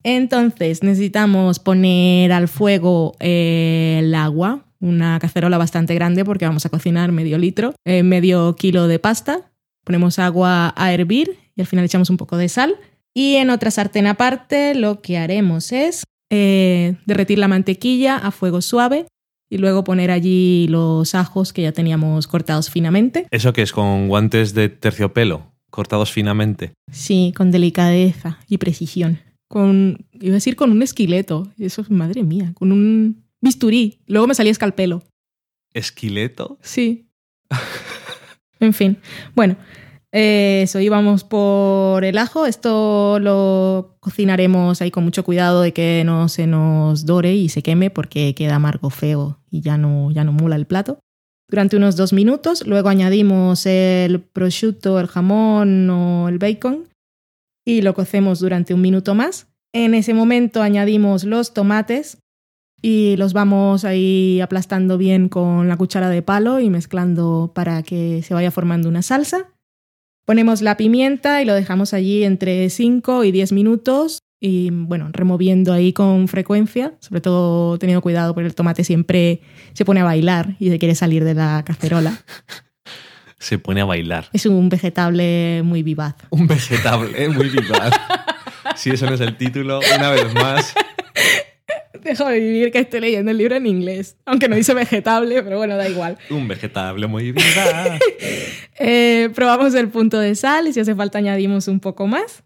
[0.05, 6.69] Entonces necesitamos poner al fuego eh, el agua, una cacerola bastante grande porque vamos a
[6.69, 9.51] cocinar medio litro, eh, medio kilo de pasta.
[9.85, 12.77] Ponemos agua a hervir y al final echamos un poco de sal.
[13.15, 18.61] Y en otra sartén aparte lo que haremos es eh, derretir la mantequilla a fuego
[18.61, 19.07] suave
[19.49, 23.27] y luego poner allí los ajos que ya teníamos cortados finamente.
[23.31, 26.73] ¿Eso que es con guantes de terciopelo, cortados finamente?
[26.91, 29.21] Sí, con delicadeza y precisión.
[29.49, 31.53] Con, iba a decir con un esqueleto.
[31.59, 34.01] Eso es, madre mía, con un bisturí.
[34.07, 35.05] Luego me salía escalpelo.
[35.73, 36.59] ¿Esquileto?
[36.63, 37.07] Sí.
[38.65, 38.99] en fin.
[39.35, 39.57] Bueno,
[40.17, 42.47] Eh, eso, íbamos por el ajo.
[42.47, 47.63] Esto lo cocinaremos ahí con mucho cuidado de que no se nos dore y se
[47.63, 51.01] queme porque queda amargo, feo y ya no, ya no mula el plato.
[51.51, 56.89] Durante unos dos minutos, luego añadimos el prosciutto, el jamón o el bacon
[57.67, 59.49] y lo cocemos durante un minuto más.
[59.73, 62.19] En ese momento añadimos los tomates
[62.87, 68.21] y los vamos ahí aplastando bien con la cuchara de palo y mezclando para que
[68.23, 69.49] se vaya formando una salsa.
[70.27, 75.73] Ponemos la pimienta y lo dejamos allí entre 5 y 10 minutos y bueno, removiendo
[75.73, 79.41] ahí con frecuencia, sobre todo teniendo cuidado porque el tomate siempre
[79.73, 82.19] se pone a bailar y se quiere salir de la cacerola.
[83.39, 84.31] Se pone a bailar.
[84.33, 86.15] Es un vegetable muy vivaz.
[86.31, 87.93] Un vegetable muy vivaz.
[88.75, 90.75] si eso no es el título, una vez más.
[92.05, 94.17] Déjame vivir que estoy leyendo el libro en inglés.
[94.27, 96.19] Aunque no dice vegetable, pero bueno, da igual.
[96.31, 97.99] Un vegetable muy vivaz.
[98.77, 102.43] Eh, probamos el punto de sal y si hace falta añadimos un poco más.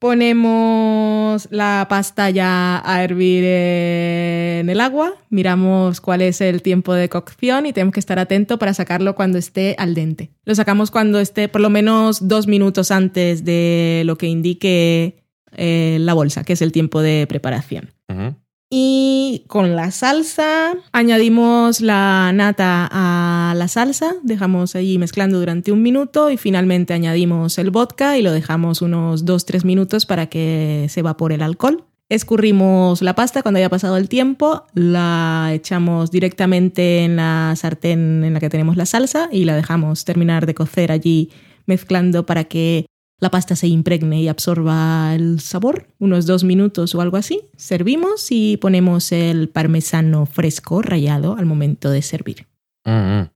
[0.00, 7.08] Ponemos la pasta ya a hervir en el agua, miramos cuál es el tiempo de
[7.08, 10.32] cocción y tenemos que estar atento para sacarlo cuando esté al dente.
[10.44, 15.22] Lo sacamos cuando esté por lo menos dos minutos antes de lo que indique
[15.52, 17.90] eh, la bolsa, que es el tiempo de preparación.
[18.08, 18.34] Ujú.
[18.72, 25.82] Y con la salsa añadimos la nata a la salsa, dejamos allí mezclando durante un
[25.82, 31.00] minuto y finalmente añadimos el vodka y lo dejamos unos 2-3 minutos para que se
[31.00, 31.84] evapore el alcohol.
[32.08, 38.34] Escurrimos la pasta cuando haya pasado el tiempo, la echamos directamente en la sartén en
[38.34, 41.30] la que tenemos la salsa y la dejamos terminar de cocer allí
[41.66, 42.86] mezclando para que
[43.20, 47.42] la pasta se impregne y absorba el sabor, unos dos minutos o algo así.
[47.56, 52.46] Servimos y ponemos el parmesano fresco rallado al momento de servir.
[52.84, 53.30] Mm, mm.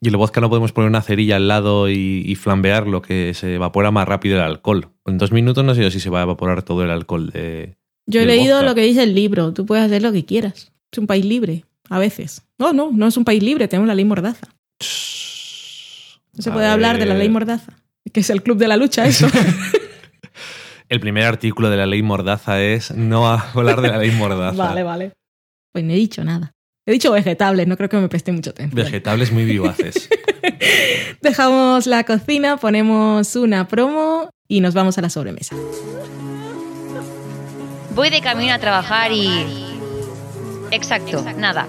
[0.00, 3.54] Y el vodka no podemos poner una cerilla al lado y, y flambearlo, que se
[3.54, 4.90] evapora más rápido el alcohol.
[5.06, 7.76] En dos minutos no sé si se va a evaporar todo el alcohol de...
[8.06, 8.68] Yo he leído vodka.
[8.68, 10.72] lo que dice el libro, tú puedes hacer lo que quieras.
[10.92, 12.46] Es un país libre, a veces.
[12.58, 14.46] No, no, no es un país libre, tenemos la ley Mordaza.
[16.34, 17.72] No se A puede hablar de la ley Mordaza,
[18.12, 19.28] que es el club de la lucha, eso.
[20.88, 24.56] El primer artículo de la ley Mordaza es no hablar de la ley Mordaza.
[24.56, 25.12] vale, vale.
[25.72, 26.52] Pues no he dicho nada.
[26.86, 28.84] He dicho vegetales, no creo que me preste mucho atención.
[28.84, 30.08] Vegetales muy vivaces.
[31.20, 35.56] Dejamos la cocina, ponemos una promo y nos vamos a la sobremesa.
[37.96, 39.28] Voy de camino a trabajar y...
[40.70, 41.66] Exacto, nada.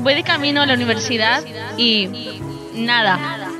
[0.00, 1.44] Voy de camino a la universidad
[1.76, 2.08] y
[2.74, 3.57] nada.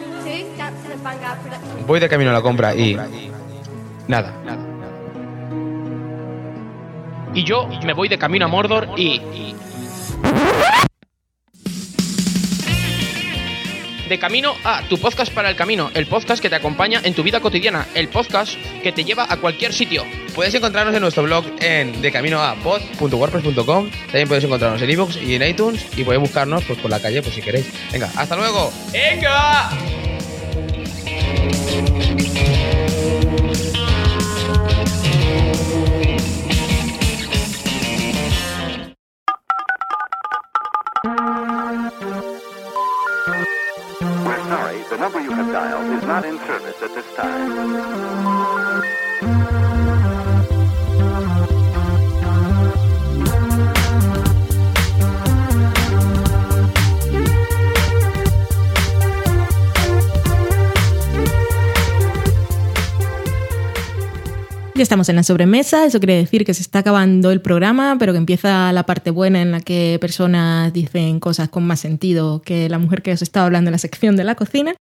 [1.86, 2.96] Voy de camino a la compra y.
[4.06, 4.34] Nada.
[7.34, 9.20] Y yo me voy de camino a Mordor y...
[14.08, 17.22] De camino a tu podcast para el camino, el podcast que te acompaña en tu
[17.22, 20.02] vida cotidiana, el podcast que te lleva a cualquier sitio.
[20.34, 23.90] Puedes encontrarnos en nuestro blog en decaminoapod.wordpress.com.
[24.06, 25.86] También puedes encontrarnos en iVoox y en iTunes.
[25.94, 27.70] Y podéis buscarnos pues, por la calle pues, si queréis.
[27.92, 28.72] Venga, hasta luego.
[28.92, 29.68] ¡Venga!
[31.48, 31.54] We're
[44.44, 47.48] sorry, the number you have dialed is not in service at this time.
[64.78, 68.12] Ya estamos en la sobremesa, eso quiere decir que se está acabando el programa, pero
[68.12, 72.68] que empieza la parte buena en la que personas dicen cosas con más sentido que
[72.68, 74.76] la mujer que os estaba hablando en la sección de la cocina.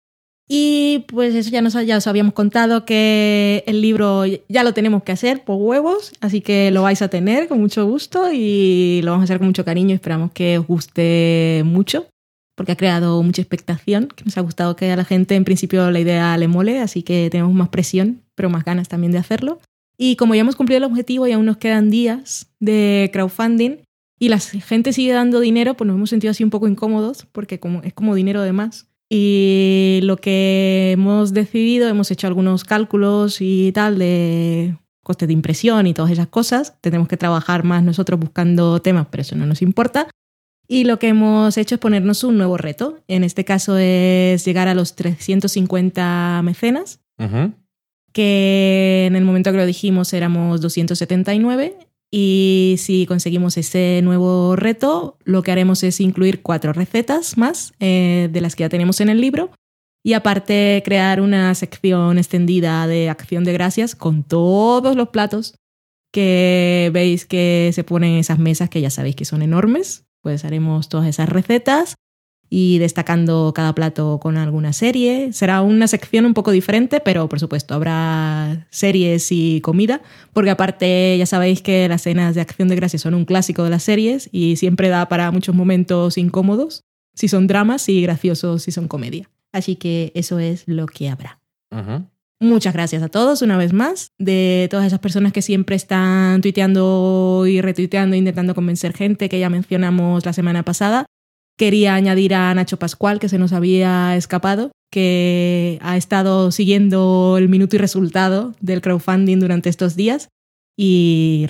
[0.46, 5.02] Y pues eso ya, nos, ya os habíamos contado que el libro ya lo tenemos
[5.02, 9.12] que hacer por huevos, así que lo vais a tener con mucho gusto y lo
[9.12, 9.94] vamos a hacer con mucho cariño.
[9.94, 12.06] Esperamos que os guste mucho,
[12.54, 15.90] porque ha creado mucha expectación, que nos ha gustado que a la gente en principio
[15.90, 19.58] la idea le mole, así que tenemos más presión, pero más ganas también de hacerlo.
[19.98, 23.78] Y como ya hemos cumplido el objetivo y aún nos quedan días de crowdfunding
[24.18, 27.60] y la gente sigue dando dinero, pues nos hemos sentido así un poco incómodos porque
[27.60, 28.88] como, es como dinero de más.
[29.08, 35.86] Y lo que hemos decidido, hemos hecho algunos cálculos y tal de costes de impresión
[35.86, 36.76] y todas esas cosas.
[36.80, 40.08] Tenemos que trabajar más nosotros buscando temas, pero eso no nos importa.
[40.66, 42.98] Y lo que hemos hecho es ponernos un nuevo reto.
[43.06, 47.52] En este caso es llegar a los 350 mecenas Ujú.
[48.16, 51.76] Que en el momento que lo dijimos éramos 279
[52.10, 58.30] y si conseguimos ese nuevo reto, lo que haremos es incluir cuatro recetas más eh,
[58.32, 59.50] de las que ya tenemos en el libro
[60.02, 65.54] Y aparte crear una sección extendida de acción de gracias con todos los platos
[66.10, 70.06] que veis que se ponen en esas mesas que ya sabéis que son enormes.
[70.22, 71.96] Pues haremos todas esas recetas
[72.48, 75.32] y destacando cada plato con alguna serie.
[75.32, 81.16] Será una sección un poco diferente, pero por supuesto habrá series y comida, porque aparte
[81.18, 84.28] ya sabéis que las cenas de acción de gracias son un clásico de las series
[84.32, 86.84] y siempre da para muchos momentos incómodos,
[87.14, 89.28] si son dramas, y graciosos si son comedia.
[89.52, 91.40] Así que eso es lo que habrá.
[92.38, 97.44] Muchas gracias a todos una vez más, de todas esas personas que siempre están tuiteando
[97.48, 101.06] y retuiteando, intentando convencer gente que ya mencionamos la semana pasada.
[101.56, 107.48] Quería añadir a Nacho Pascual, que se nos había escapado, que ha estado siguiendo el
[107.48, 110.28] minuto y resultado del crowdfunding durante estos días
[110.76, 111.48] y,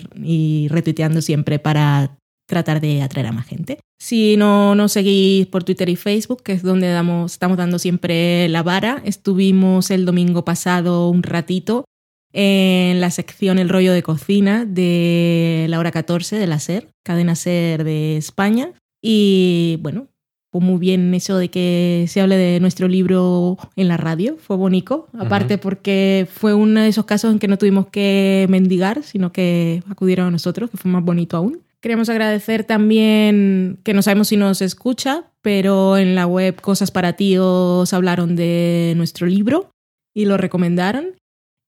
[0.71, 2.17] retuiteando siempre para
[2.49, 3.81] tratar de atraer a más gente.
[3.99, 8.49] Si no nos seguís por Twitter y Facebook, que es donde damos, estamos dando siempre
[8.49, 11.85] la vara, estuvimos el domingo pasado un ratito
[12.33, 17.35] en la sección El rollo de cocina de la hora 14 de la SER, cadena
[17.35, 18.73] SER de España.
[19.03, 20.09] Y bueno,
[20.51, 24.57] fue muy bien eso de que se hable de nuestro libro en la radio, fue
[24.57, 29.33] bonito, aparte porque fue uno de esos casos en que no tuvimos que mendigar, sino
[29.33, 31.61] que acudieron a nosotros, que fue más bonito aún.
[31.81, 37.13] Queremos agradecer también, que no sabemos si nos escucha, pero en la web Cosas para
[37.13, 39.71] ti os hablaron de nuestro libro
[40.15, 41.17] y lo recomendaron.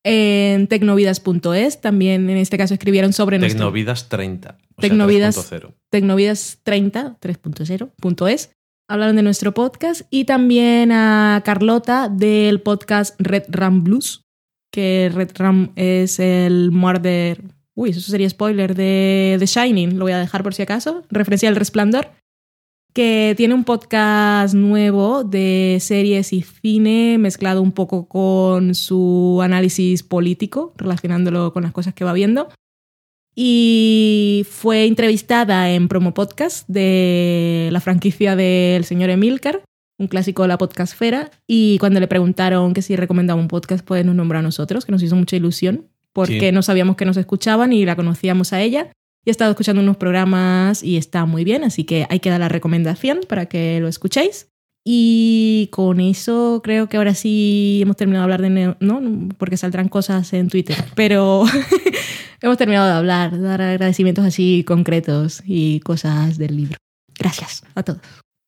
[0.03, 4.57] En tecnovidas.es también en este caso escribieron sobre nuestro Tecnovidas 30.
[4.79, 5.75] O Tecnovidas- sea, 3.0.
[5.91, 8.51] Tecnovidas 30, 3.0.es.
[8.89, 14.23] Hablaron de nuestro podcast y también a Carlota del podcast Red Ram Blues,
[14.73, 17.43] que Red Ram es el murder.
[17.75, 21.03] Uy, eso sería spoiler de The Shining, lo voy a dejar por si acaso.
[21.11, 22.09] Referencia al resplandor.
[22.95, 30.03] Que tiene un podcast nuevo de series y cine mezclado un poco con su análisis
[30.03, 32.49] político, relacionándolo con las cosas que va viendo
[33.41, 39.63] y fue entrevistada en Promo Podcast de la franquicia del señor Emilcar,
[39.97, 44.05] un clásico de la podcastfera, y cuando le preguntaron que si recomendaba un podcast, pues
[44.05, 46.53] nos nombró a nosotros, que nos hizo mucha ilusión, porque Sí.
[46.53, 48.89] no sabíamos que nos escuchaban y la conocíamos a ella.
[49.25, 52.41] Y he estado escuchando unos programas y está muy bien, así que hay que dar
[52.41, 54.49] la recomendación para que lo escuchéis.
[54.85, 58.49] Y con eso creo que ahora sí hemos terminado de hablar de...
[58.51, 59.01] neo- No,
[59.39, 61.45] porque saldrán cosas en Twitter, pero
[62.43, 66.77] hemos terminado de hablar, dar agradecimientos así concretos y cosas del libro.
[67.19, 68.01] Gracias a todos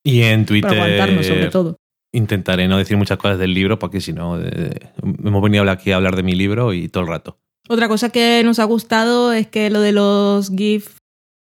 [0.05, 1.77] Y en por Twitter aguantarnos sobre todo.
[2.13, 4.71] intentaré no decir muchas cosas del libro porque si no eh,
[5.03, 7.39] hemos venido aquí a hablar de mi libro y todo el rato.
[7.69, 10.97] Otra cosa que nos ha gustado es que lo de los GIF,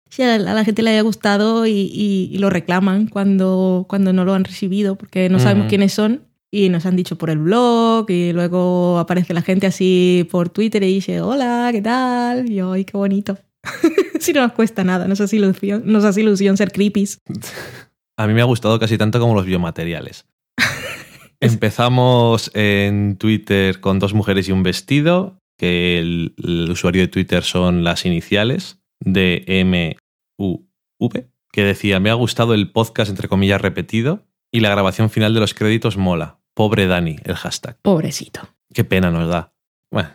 [0.10, 4.26] si a la gente le haya gustado y, y- y lo reclaman cuando, cuando no
[4.26, 8.10] lo han recibido, porque no sabemos quiénes son y nos han dicho por el blog
[8.10, 12.50] y luego aparece la gente así por Twitter y dice, hola, ¿qué tal?
[12.50, 13.38] Y yo, ay, qué bonito.
[14.20, 17.20] si no nos cuesta nada, nos hace ilusión, nos hace ilusión ser creepies.
[18.18, 20.26] A mí me ha gustado casi tanto como los biomateriales.
[21.39, 27.43] Empezamos en Twitter con dos mujeres y un vestido, que el, el usuario de Twitter
[27.43, 29.97] son las iniciales de
[30.38, 35.34] MUV, que decía, me ha gustado el podcast entre comillas repetido y la grabación final
[35.34, 36.39] de los créditos mola.
[36.60, 37.78] Pobre Dani, el hashtag.
[37.82, 38.41] Pobrecito.
[38.74, 39.53] Qué pena nos da.
[39.89, 40.10] Bueno.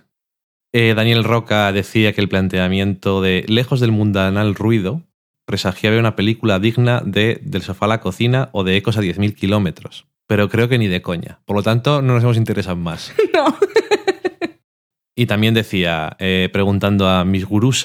[0.74, 5.00] Eh, Daniel Roca decía que el planteamiento de Lejos del mundanal ruido
[5.46, 9.34] presagiaba una película digna de Del sofá a la cocina o de Ecos a 10.000
[9.34, 10.06] kilómetros.
[10.26, 11.40] Pero creo que ni de coña.
[11.46, 13.14] Por lo tanto, no nos hemos interesado más.
[13.32, 13.56] No.
[15.16, 17.82] Y también decía, eh, preguntando a mis gurús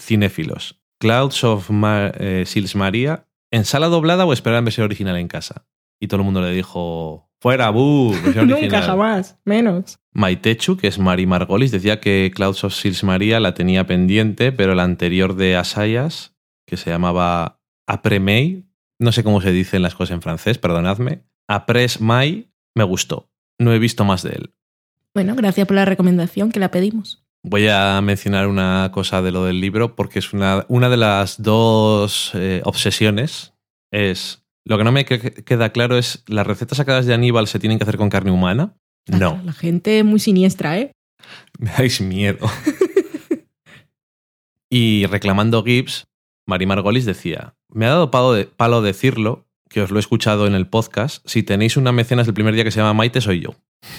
[0.00, 5.16] cinéfilos, Clouds of Ma- eh, Sils Maria, ¿en sala doblada o esperar en versión original
[5.18, 5.66] en casa?
[6.00, 9.38] Y todo el mundo le dijo, fuera, bu, versión Nunca, jamás.
[9.44, 9.98] Menos.
[10.12, 14.74] Maitechu, que es Mari Margolis, decía que Clouds of Sils Maria la tenía pendiente, pero
[14.74, 16.34] la anterior de Asayas,
[16.66, 18.68] que se llamaba Apremei,
[18.98, 23.30] no sé cómo se dicen las cosas en francés, perdonadme, Apres Mai, me gustó.
[23.58, 24.54] No he visto más de él.
[25.14, 27.24] Bueno, gracias por la recomendación que la pedimos.
[27.42, 31.42] Voy a mencionar una cosa de lo del libro porque es una, una de las
[31.42, 33.54] dos eh, obsesiones.
[33.90, 37.58] Es lo que no me que- queda claro es las recetas sacadas de Aníbal se
[37.58, 38.74] tienen que hacer con carne humana.
[39.06, 40.92] No, La gente es muy siniestra, ¿eh?
[41.58, 42.46] me dais miedo.
[44.70, 46.06] y reclamando Gibbs,
[46.46, 50.46] Mari Margolis decía: Me ha dado palo, de, palo decirlo, que os lo he escuchado
[50.46, 51.26] en el podcast.
[51.26, 53.54] Si tenéis una mecenas del primer día que se llama Maite, soy yo.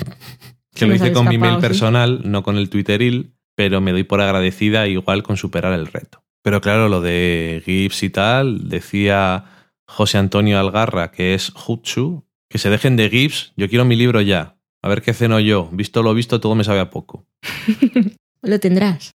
[0.75, 1.61] Que lo hice con mi mail sí.
[1.61, 6.23] personal, no con el Twitteril, pero me doy por agradecida igual con superar el reto.
[6.41, 9.43] Pero claro, lo de Gibbs y tal, decía
[9.89, 14.21] José Antonio Algarra, que es Jutsu, Que se dejen de GIFs, yo quiero mi libro
[14.21, 14.55] ya.
[14.81, 15.69] A ver qué ceno yo.
[15.71, 17.25] Visto lo visto, todo me sabe a poco.
[18.41, 19.11] Lo tendrás.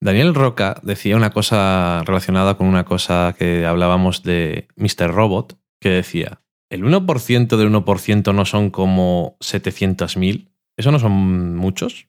[0.00, 5.12] Daniel Roca decía una cosa relacionada con una cosa que hablábamos de Mr.
[5.12, 6.40] Robot, que decía,
[6.70, 10.48] ¿el 1% del 1% no son como 700.000?
[10.78, 12.08] ¿Eso no son muchos?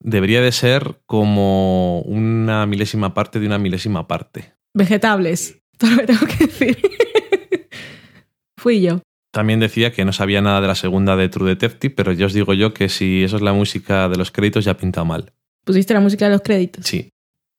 [0.00, 4.54] Debería de ser como una milésima parte de una milésima parte.
[4.74, 5.60] Vegetables.
[5.78, 6.78] Todo lo que tengo que decir.
[8.58, 9.00] Fui yo.
[9.32, 12.32] También decía que no sabía nada de la segunda de True Detective, pero ya os
[12.32, 15.32] digo yo que si eso es la música de los créditos ya pinta mal.
[15.64, 16.86] ¿Pusiste la música de los créditos?
[16.86, 17.10] Sí.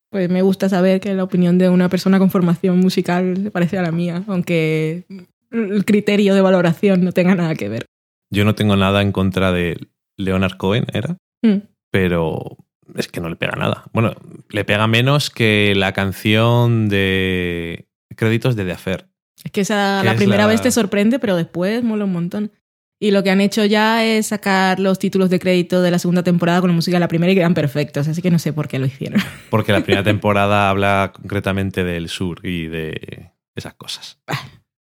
[0.10, 3.78] Pues me gusta saber que la opinión de una persona con formación musical se parece
[3.78, 5.04] a la mía, aunque
[5.52, 7.86] el criterio de valoración no tenga nada que ver.
[8.32, 9.78] Yo no tengo nada en contra de
[10.18, 11.18] Leonard Cohen, ¿era?
[11.42, 11.68] Mm.
[11.92, 12.58] Pero
[12.96, 13.86] es que no le pega nada.
[13.94, 14.14] Bueno,
[14.50, 19.08] le pega menos que la canción de créditos de The Affair.
[19.44, 22.12] Es que esa, Que la es primera la- vez te sorprende, pero después mola un
[22.14, 22.52] montón.
[23.00, 26.24] Y lo que han hecho ya es sacar los títulos de crédito de la segunda
[26.24, 28.68] temporada con la música de la primera y quedan perfectos, así que no sé por
[28.70, 29.20] qué lo hicieron.
[29.50, 34.20] Porque la primera temporada habla concretamente del sur y de esas cosas.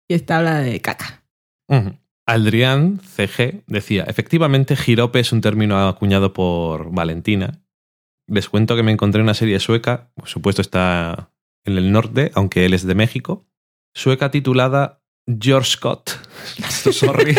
[0.09, 1.23] Y esta habla de caca.
[1.69, 1.97] Ujú.
[2.27, 7.61] Aldrián CG decía, efectivamente girope es un término acuñado por Valentina.
[8.29, 11.33] Les cuento que me encontré una serie sueca, por supuesto está
[11.65, 13.47] en el norte, aunque él es de México,
[13.95, 15.03] sueca titulada
[15.41, 16.11] George Scott.
[16.93, 17.35] Sorry.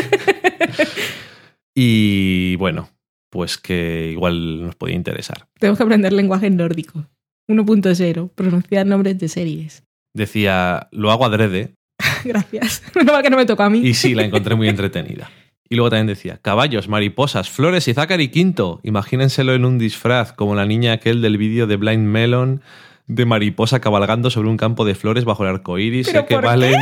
[1.75, 2.89] y bueno,
[3.29, 5.47] pues que igual nos podía interesar.
[5.59, 7.05] Tenemos que aprender lenguaje nórdico.
[7.47, 9.83] 1.0, pronunciar nombres de series.
[10.13, 11.75] Decía, lo hago adrede,
[12.23, 12.83] Gracias.
[13.03, 13.79] No va que no me toca a mí.
[13.79, 15.29] Y sí, la encontré muy entretenida.
[15.69, 18.79] Y luego también decía, caballos, mariposas, flores y Zachary Quinto.
[18.81, 22.61] Imagínenselo en un disfraz, como la niña aquel del vídeo de Blind Melon,
[23.05, 26.07] de mariposa cabalgando sobre un campo de flores bajo el arco iris.
[26.07, 26.79] ¿Pero Sé que por Valen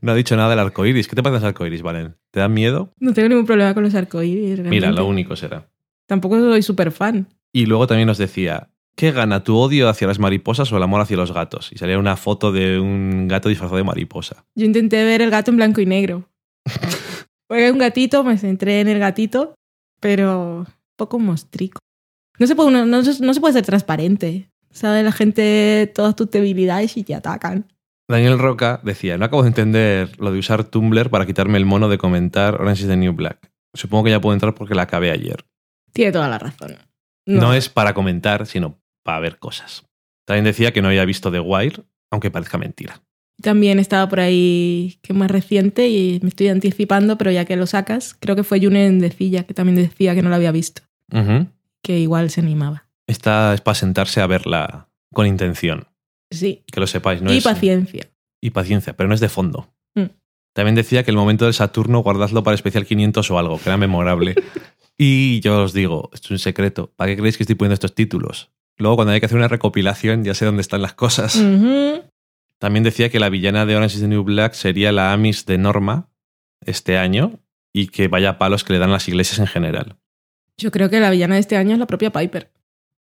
[0.00, 1.06] no ha dicho nada del arco iris.
[1.06, 2.16] ¿Qué te parece el arco iris, Valen?
[2.32, 2.92] ¿Te da miedo?
[2.98, 4.58] No tengo ningún problema con los arcoíris.
[4.58, 5.00] Mira, realmente.
[5.00, 5.68] lo único será.
[6.06, 7.28] Tampoco soy súper fan.
[7.52, 11.00] Y luego también nos decía, ¿qué gana tu odio hacia las mariposas o el amor
[11.00, 11.70] hacia los gatos?
[11.72, 14.44] Y salía una foto de un gato disfrazado de mariposa.
[14.56, 16.28] Yo intenté ver el gato en blanco y negro.
[17.48, 19.54] Porque hay un gatito, me centré en el gatito,
[20.00, 20.66] pero un
[20.96, 21.78] poco mostrico.
[22.38, 24.50] No se puede, no, se- no se puede ser transparente.
[24.70, 27.70] Sabe la gente todas tus debilidades y te atacan.
[28.10, 31.88] Daniel Roca decía, no acabo de entender lo de usar Tumblr para quitarme el mono
[31.88, 33.50] de comentar Orange is the New Black.
[33.72, 35.44] Supongo que ya puedo entrar porque la acabé ayer.
[35.92, 36.76] Tiene toda la razón.
[37.26, 39.86] No, es para comentar, sino para ver cosas.
[40.26, 43.00] También decía que no había visto The Wire, aunque parezca mentira.
[43.42, 47.56] También estaba por ahí, que es más reciente, y me estoy anticipando, pero ya que
[47.56, 50.82] lo sacas, creo que fue Junen Decilla, que también decía que no lo había visto,
[51.82, 52.86] que igual se animaba.
[53.06, 55.88] Esta es para sentarse a verla con intención.
[56.30, 56.62] Sí.
[56.72, 57.32] Que lo sepáis, ¿no?
[57.32, 58.08] y es- paciencia.
[58.40, 59.72] Y paciencia, pero no es de fondo.
[59.94, 60.06] Mm.
[60.54, 63.76] También decía que el momento del Saturno guardadlo para especial 500 o algo, que era
[63.76, 64.34] memorable.
[64.98, 66.92] y yo os digo, esto es un secreto.
[66.96, 68.50] ¿Para qué creéis que estoy poniendo estos títulos?
[68.76, 71.36] Luego, cuando hay que hacer una recopilación, ya sé dónde están las cosas.
[72.58, 75.58] También decía que la villana de Orange is the New Black sería la Amis de
[75.58, 76.08] Norma
[76.64, 77.40] este año
[77.72, 79.96] y que vaya palos que le dan las iglesias en general.
[80.56, 82.50] Yo creo que la villana de este año es la propia Piper.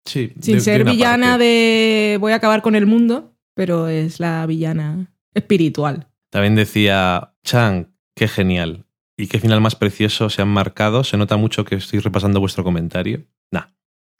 [0.05, 1.43] Sí, Sin de- ser de villana parte.
[1.43, 6.07] de voy a acabar con el mundo, pero es la villana espiritual.
[6.31, 8.85] También decía, Chang, qué genial.
[9.17, 11.03] Y qué final más precioso se han marcado.
[11.03, 13.25] Se nota mucho que estoy repasando vuestro comentario.
[13.51, 13.65] Nah.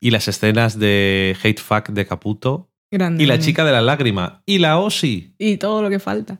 [0.02, 2.69] Y las escenas de Hate Fuck de Caputo.
[2.92, 3.24] Grande.
[3.24, 4.42] Y la chica de la lágrima.
[4.46, 5.34] Y la Osi.
[5.38, 6.40] Y todo lo que falta.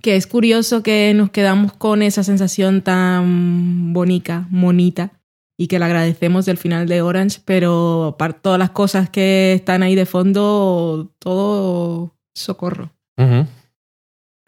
[0.00, 5.20] Que es curioso que nos quedamos con esa sensación tan bonita, monita,
[5.58, 9.82] y que le agradecemos del final de Orange, pero para todas las cosas que están
[9.82, 12.94] ahí de fondo, todo socorro.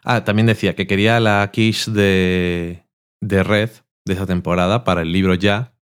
[0.03, 2.83] Ah, también decía que quería la quiche de,
[3.21, 3.69] de Red
[4.05, 5.75] de esa temporada para el libro ya.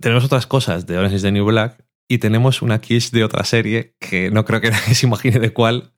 [0.00, 1.81] Tenemos otras cosas de Orange is the New Black
[2.12, 5.54] y tenemos una quiche de otra serie que no creo que nadie se imagine de
[5.54, 5.92] cuál,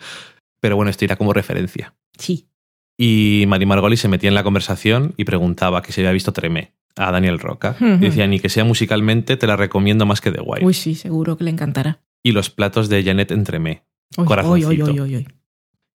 [0.60, 1.96] pero bueno, esto irá como referencia.
[2.16, 2.48] Sí.
[2.96, 6.72] Y Mari Margoli se metía en la conversación y preguntaba que si había visto Tremé
[6.94, 7.74] a Daniel Roca.
[7.80, 10.64] Y decía, ni que sea musicalmente, te la recomiendo más que The Wire.
[10.64, 12.00] Uy, sí, seguro que le encantará.
[12.22, 13.82] Y los platos de Janet en Tremé.
[14.16, 14.84] Uy, Corazoncito.
[14.84, 15.28] uy, uy.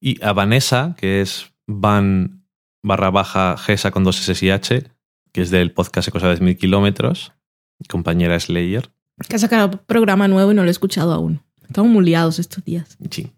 [0.02, 2.44] Y a Vanessa, que es Van
[2.84, 4.84] barra baja Gesa con dos S y H,
[5.32, 7.32] que es del podcast Cosa de Mil Kilómetros,
[7.88, 8.92] compañera Slayer.
[9.28, 11.42] Que ha sacado programa nuevo y no lo he escuchado aún.
[11.68, 12.98] Estamos muy liados estos días.
[13.12, 13.32] Sí.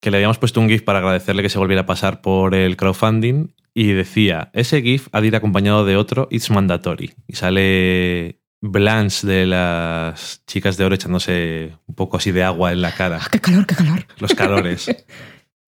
[0.00, 2.76] Que le habíamos puesto un GIF para agradecerle que se volviera a pasar por el
[2.76, 7.14] crowdfunding y decía, ese GIF ha de ir acompañado de otro, it's mandatory.
[7.26, 12.82] Y sale Blanche de las chicas de oro echándose un poco así de agua en
[12.82, 14.06] la cara, ¡Ah, qué calor, qué calor!
[14.18, 14.90] los calores.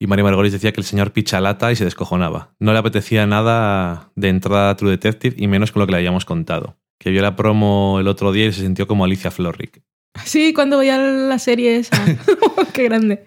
[0.03, 2.55] Y Mari Margolis decía que el señor pichalata y se descojonaba.
[2.59, 5.99] No le apetecía nada de entrada a True Detective y menos con lo que le
[5.99, 6.79] habíamos contado.
[7.01, 9.83] Que vio la promo el otro día y se sintió como Alicia Florrick.
[10.25, 11.97] Sí, cuando veía la serie esa.
[12.75, 13.25] Qué grande.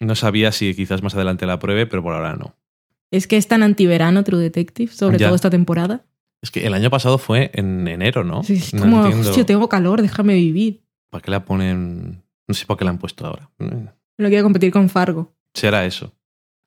[0.00, 2.56] No sabía si quizás más adelante la pruebe, pero por ahora no.
[3.10, 5.26] Es que es tan antiverano True Detective, sobre Ya.
[5.26, 6.06] todo esta temporada.
[6.42, 8.42] Es que el año pasado fue en enero, ¿no?
[8.42, 10.82] Sí, es no como, entiendo hostia, tengo calor, déjame vivir.
[11.10, 12.22] para qué la ponen.
[12.48, 13.50] No sé por qué la han puesto ahora.
[13.58, 15.34] No quiero competir con Fargo.
[15.54, 16.14] Será eso.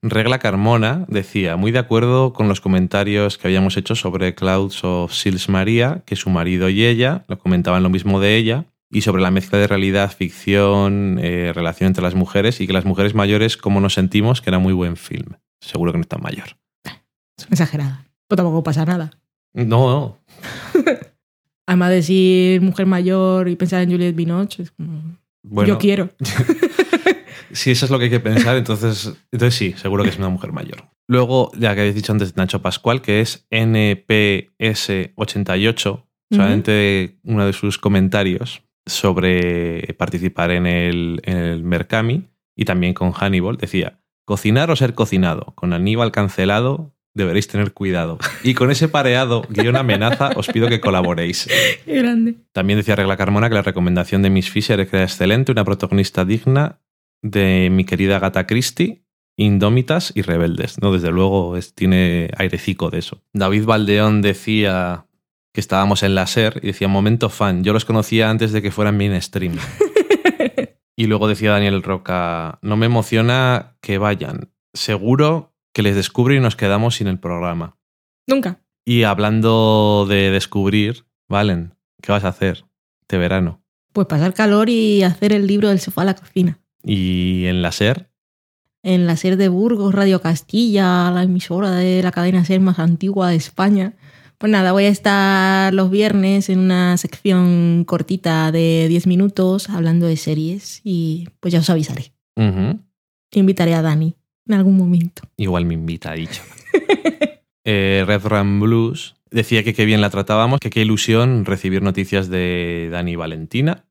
[0.03, 5.13] Regla Carmona decía, muy de acuerdo con los comentarios que habíamos hecho sobre Clouds of
[5.13, 9.21] Sils María, que su marido y ella lo comentaban lo mismo de ella, y sobre
[9.21, 13.55] la mezcla de realidad, ficción, eh, relación entre las mujeres, y que las mujeres mayores,
[13.55, 15.35] cómo nos sentimos, que era muy buen film.
[15.61, 16.57] Seguro que no es tan mayor.
[17.37, 18.05] Es exagerada.
[18.27, 19.11] Pero tampoco pasa nada.
[19.53, 20.17] No, no.
[21.65, 26.09] Además de decir mujer mayor y pensar en Juliette Binoche, es como, Bueno, yo quiero.
[27.53, 30.27] Si eso es lo que hay que pensar, entonces, entonces sí, seguro que es una
[30.29, 30.89] mujer mayor.
[31.07, 37.77] Luego, ya que habéis dicho antes Nacho Pascual, que es NPS88, solamente uno de sus
[37.77, 44.75] comentarios sobre participar en el, en el Mercami y también con Hannibal, decía, cocinar o
[44.75, 48.17] ser cocinado, con Aníbal cancelado deberéis tener cuidado.
[48.43, 51.47] Y con ese pareado guion amenaza os pido que colaboréis.
[51.85, 52.35] Qué grande.
[52.51, 56.79] También decía Regla Carmona que la recomendación de Miss Fisher era excelente, una protagonista digna
[57.23, 59.03] de mi querida Gata Christie,
[59.35, 60.79] indómitas y rebeldes.
[60.81, 63.23] No, desde luego es, tiene airecico de eso.
[63.33, 65.07] David Valdeón decía
[65.53, 67.63] que estábamos en la SER y decía momento fan.
[67.63, 69.57] Yo los conocía antes de que fueran mainstream.
[70.95, 74.51] y luego decía Daniel Roca, no me emociona que vayan.
[74.73, 77.77] Seguro que les descubro y nos quedamos sin el programa.
[78.27, 78.59] Nunca.
[78.85, 82.65] Y hablando de descubrir, Valen, ¿qué vas a hacer
[83.01, 83.63] este verano?
[83.93, 86.59] Pues pasar calor y hacer el libro del sofá a la cocina.
[86.83, 88.09] Y en la SER,
[88.83, 93.29] En la SER de Burgos, Radio Castilla, la emisora de la cadena SER más antigua
[93.29, 93.93] de España.
[94.37, 100.05] Pues nada, voy a estar los viernes en una sección cortita de 10 minutos hablando
[100.07, 102.11] de series y pues ya os avisaré.
[102.35, 102.79] ujú,
[103.31, 104.15] Invitaré a Dani
[104.47, 105.23] en algún momento.
[105.37, 106.41] igual me invita, ha dicho.
[107.65, 112.27] Eh, Red Ram Blues decía que qué bien la tratábamos, que qué ilusión recibir noticias
[112.27, 113.85] de Dani y Valentina.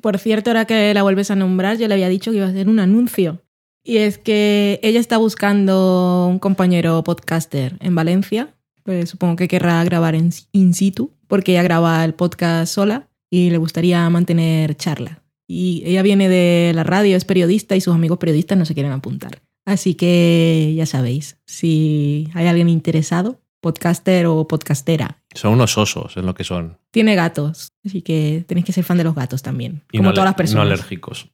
[0.00, 2.50] Por cierto, ahora que la vuelves a nombrar, yo le había dicho que iba a
[2.50, 3.42] hacer un anuncio.
[3.84, 8.54] Y es que ella está buscando un compañero podcaster en Valencia.
[8.84, 13.50] Pues supongo que querrá grabar en in situ, porque ella graba el podcast sola y
[13.50, 15.22] le gustaría mantener charla.
[15.48, 18.92] Y ella viene de la radio, es periodista y sus amigos periodistas no se quieren
[18.92, 19.42] apuntar.
[19.64, 26.22] Así que ya sabéis, si hay alguien interesado, podcaster o podcastera, Son unos osos, es
[26.24, 26.78] lo que son.
[26.90, 27.72] tiene gatos.
[27.84, 30.34] Así que tenéis que ser fan de los gatos también, Y como no, todas las
[30.34, 30.66] personas.
[30.66, 31.30] no alérgicos.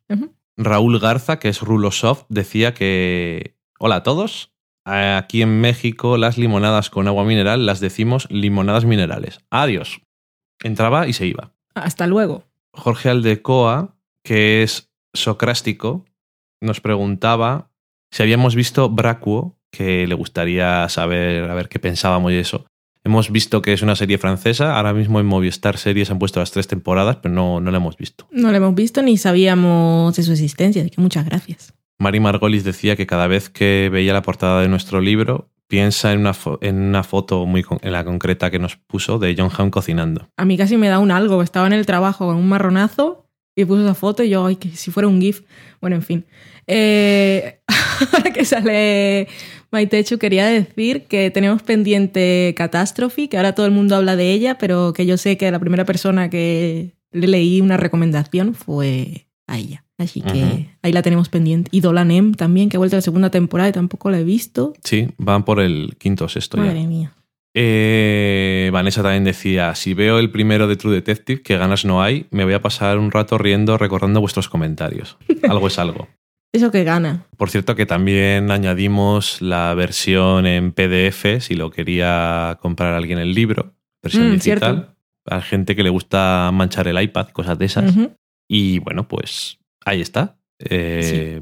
[0.57, 3.55] Raúl Garza, que es Rulosoft, decía que...
[3.78, 4.53] Hola a todos.
[4.84, 9.40] Aquí en México las limonadas con agua mineral las decimos limonadas minerales.
[9.51, 10.01] Adiós.
[10.64, 11.53] Entraba y se iba.
[11.74, 12.44] Hasta luego.
[12.72, 16.05] Jorge Aldecoa, que es socrástico,
[16.61, 17.70] nos preguntaba
[18.10, 22.66] si habíamos visto Bracuo, que le gustaría saber a ver qué pensábamos de eso.
[23.09, 26.51] Hemos visto que es una serie francesa, ahora mismo en Movistar Series han puesto las
[26.51, 28.28] tres temporadas, pero no, no la hemos visto.
[28.30, 31.72] No lo hemos visto ni sabíamos de su existencia, así que muchas gracias.
[31.98, 36.20] Mari Margolis decía que cada vez que veía la portada de nuestro libro, piensa en
[36.20, 39.51] una, fo- en una foto muy con- en la concreta que nos puso de John
[39.56, 40.28] Hamm cocinando.
[40.36, 41.43] A mí casi me da un algo.
[41.43, 43.24] Estaba en el trabajo con un marronazo
[43.56, 45.44] y puso esa foto y yo, ay, que si fuera un GIF.
[45.80, 46.26] Bueno, en fin.
[46.66, 47.60] Eh,
[48.12, 49.28] ahora que sale
[49.70, 54.57] Maitechu, quería decir que tenemos pendiente Catastrophe, que ahora todo el mundo habla de ella,
[54.59, 59.59] pero que yo sé que la primera persona que le leí una recomendación fue a
[59.59, 59.85] ella.
[59.99, 61.70] Así que ahí la tenemos pendiente.
[61.73, 64.24] Y Dolan M también, que ha vuelto a la segunda temporada y tampoco la he
[64.24, 64.73] visto.
[64.85, 66.65] Sí, van por el quinto o sexto ya.
[66.65, 67.12] Madre mía.
[67.55, 72.27] Eh, Vanessa también decía, si veo el primero de True Detective, que ganas no hay,
[72.31, 75.16] me voy a pasar un rato riendo recordando vuestros comentarios.
[75.49, 76.07] Algo es algo.
[76.52, 77.26] Eso que gana.
[77.36, 83.34] Por cierto que también añadimos la versión en PDF, si lo quería comprar alguien el
[83.34, 84.94] libro, versión Mm, digital, cierto.
[85.26, 87.94] a gente que le gusta manchar el iPad, cosas de esas.
[88.48, 90.38] Y bueno, pues ahí está.
[90.58, 91.40] Eh,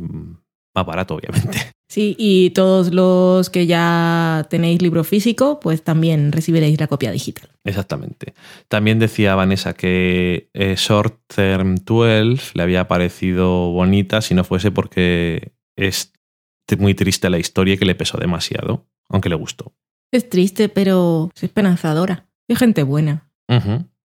[0.74, 1.58] Más barato, obviamente.
[1.88, 7.48] Sí, y todos los que ya tenéis libro físico, pues también recibiréis la copia digital.
[7.64, 8.34] Exactamente.
[8.68, 14.72] También decía Vanessa que eh, Short Term 12 le había parecido bonita si no fuese
[14.72, 16.12] porque es
[16.78, 19.72] muy triste la historia y que le pesó demasiado, aunque le gustó.
[20.12, 22.26] Es triste, pero es esperanzadora.
[22.48, 23.28] Es gente buena.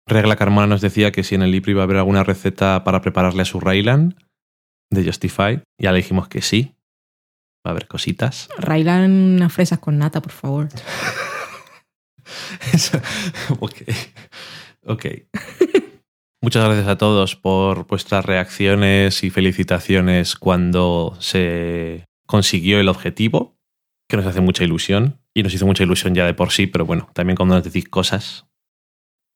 [0.06, 3.00] Regla Carmona nos decía que si en el libro iba a haber alguna receta para
[3.00, 4.14] prepararle a su Raylan
[4.90, 6.75] de Justify, ya le dijimos que sí.
[7.66, 8.48] Va a haber cositas.
[8.58, 10.68] Railan unas fresas con nata, por favor.
[12.72, 13.00] Eso-
[13.58, 13.74] ok.
[14.86, 15.06] Ok.
[16.40, 23.56] Muchas gracias a todos por vuestras reacciones y felicitaciones cuando se consiguió el objetivo,
[24.08, 25.18] que nos hace mucha ilusión.
[25.34, 27.88] Y nos hizo mucha ilusión ya de por sí, pero bueno, también cuando nos decís
[27.88, 28.45] cosas.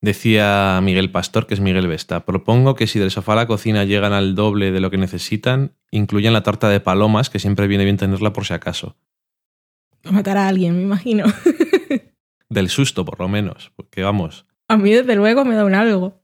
[0.02, 3.84] Decía Miguel Pastor, que es Miguel Vesta, propongo que si del sofá a la cocina
[3.84, 7.84] llegan al doble de lo que necesitan, incluyan la tarta de palomas, que siempre viene
[7.84, 8.96] bien tenerla por si acaso.
[10.04, 11.26] Matar a alguien, me imagino.
[12.48, 16.22] Del susto, por lo menos, porque vamos, A mí, desde luego, me da un algo.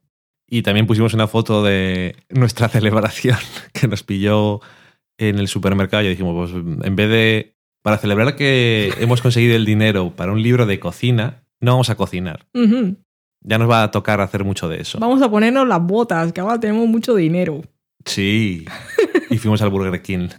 [0.49, 3.37] Y también pusimos una foto de nuestra celebración
[3.73, 4.59] que nos pilló
[5.19, 9.65] en el supermercado y dijimos, pues en vez de, para celebrar que hemos conseguido el
[9.65, 12.47] dinero para un libro de cocina, no vamos a cocinar.
[13.41, 14.99] Ya nos va a tocar hacer mucho de eso.
[14.99, 17.61] Vamos a ponernos las botas, que ahora tenemos mucho dinero.
[18.05, 18.65] Sí.
[19.29, 20.29] Y fuimos al Burger King.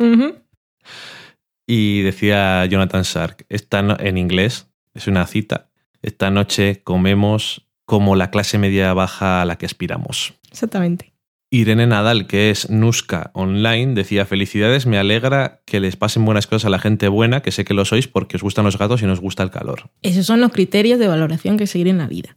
[1.67, 5.69] Y decía Jonathan Shark, esta no- en inglés, es una cita,
[6.01, 10.35] esta noche comemos como la clase media baja a la que aspiramos.
[10.51, 11.13] Exactamente.
[11.51, 16.67] Irene Nadal, que es Nuska Online, decía: Felicidades, me alegra que les pasen buenas cosas
[16.67, 19.07] a la gente buena, que sé que lo sois porque os gustan los gatos y
[19.07, 19.91] nos gusta el calor.
[20.03, 22.37] Esos son los criterios de valoración que seguir en la vida.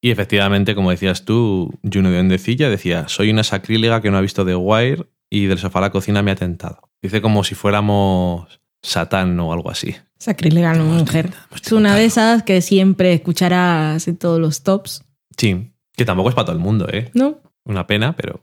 [0.00, 4.22] Y efectivamente, como decías tú, Juno de Ondecilla decía: Soy una sacrílega que no ha
[4.22, 6.90] visto The Wire y del sofá a la cocina me ha tentado.
[7.02, 9.96] Dice como si fuéramos Satán o algo así.
[10.18, 11.30] Sacrílega no, mujer.
[11.54, 15.04] Es una de esas que siempre escucharás en todos los tops,
[15.38, 17.10] Sí, que tampoco es para todo el mundo, ¿eh?
[17.14, 17.38] ¿no?
[17.64, 18.40] Una pena, pero.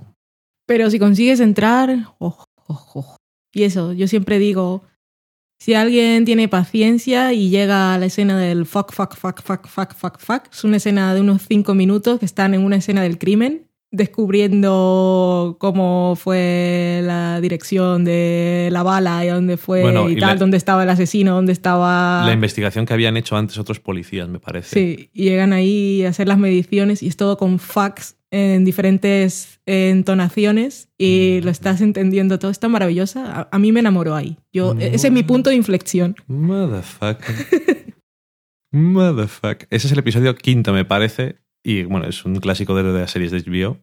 [0.65, 3.17] Pero si consigues entrar, ojo, ojo, ojo.
[3.53, 4.83] Y eso, yo siempre digo,
[5.65, 9.95] si alguien tiene paciencia y llega a la escena del fuck, fuck, fuck, fuck, fuck,
[9.95, 13.17] fuck, fuck, es una escena de unos cinco minutos que están en una escena del
[13.17, 13.64] crimen,
[13.95, 20.29] descubriendo cómo fue la dirección de la bala y dónde fue Bueno, y, y tal,
[20.29, 22.23] la- dónde estaba el asesino, dónde estaba...
[22.25, 24.69] La investigación que habían hecho antes otros policías, me parece.
[24.73, 29.59] Sí, y llegan ahí a hacer las mediciones y es todo con fax en diferentes
[29.65, 31.45] entonaciones y Mm.
[31.45, 32.51] lo estás entendiendo todo.
[32.51, 33.39] Está maravillosa.
[33.41, 34.37] A, a mí me enamoró ahí.
[34.51, 34.81] Yo, Mm.
[34.81, 36.15] Ese es mi punto de inflexión.
[36.27, 37.35] Motherfucker.
[38.71, 39.67] Motherfucker.
[39.71, 41.37] Ese es el episodio quinto, me parece.
[41.67, 43.79] Y bueno, es un clásico de las series de HBO.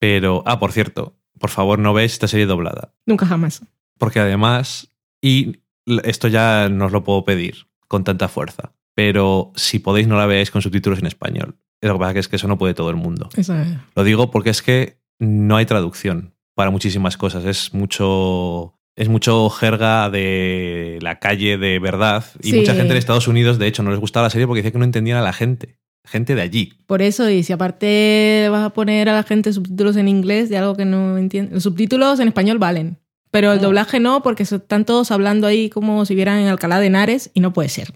[0.00, 2.92] Pero, ah, por cierto, por favor no veáis esta serie doblada.
[3.06, 3.62] Nunca jamás.
[3.96, 4.90] Porque además,
[5.20, 5.60] y
[6.02, 10.26] esto ya no os lo puedo pedir con tanta fuerza, pero si podéis no la
[10.26, 11.56] veáis con subtítulos en español.
[11.80, 13.28] Lo que pasa es que eso no puede todo el mundo.
[13.36, 13.68] Eso es.
[13.94, 17.44] Lo digo porque es que no hay traducción para muchísimas cosas.
[17.44, 18.74] Es mucho.
[18.94, 22.24] Es mucho jerga de la calle de verdad.
[22.42, 22.56] Y Sí.
[22.58, 24.78] mucha gente de Estados Unidos, de hecho, no les gustaba la serie porque decía que
[24.78, 25.78] no entendían a la gente.
[26.04, 26.72] Gente de allí.
[26.86, 30.58] Por eso, y si aparte vas a poner a la gente subtítulos en inglés de
[30.58, 31.54] algo que no entiende.
[31.54, 32.98] Los subtítulos en español valen.
[33.30, 36.88] Pero el doblaje no, porque están todos hablando ahí como si vieran en Alcalá de
[36.88, 37.94] Henares y no puede ser.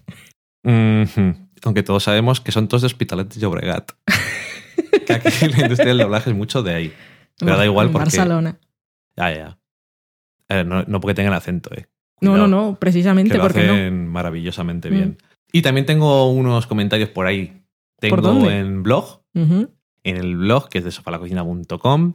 [0.64, 3.90] Aunque todos sabemos que son todos de Hospitalet de Llobregat.
[5.06, 6.92] que aquí la industria del doblaje es mucho de ahí.
[7.38, 8.04] Pero da igual porque.
[8.04, 8.58] Barcelona.
[9.16, 9.58] Ya, ya.
[10.48, 11.86] Eh, no, no porque tengan acento, eh.
[12.20, 12.48] No, Cuidado.
[12.48, 13.72] no, no, precisamente que lo porque no.
[13.74, 14.94] hacen maravillosamente Mm.
[14.94, 15.18] bien.
[15.52, 17.55] Y también tengo unos comentarios por ahí.
[17.98, 22.14] Tengo en blog, en el blog que es de sofalacocina.com,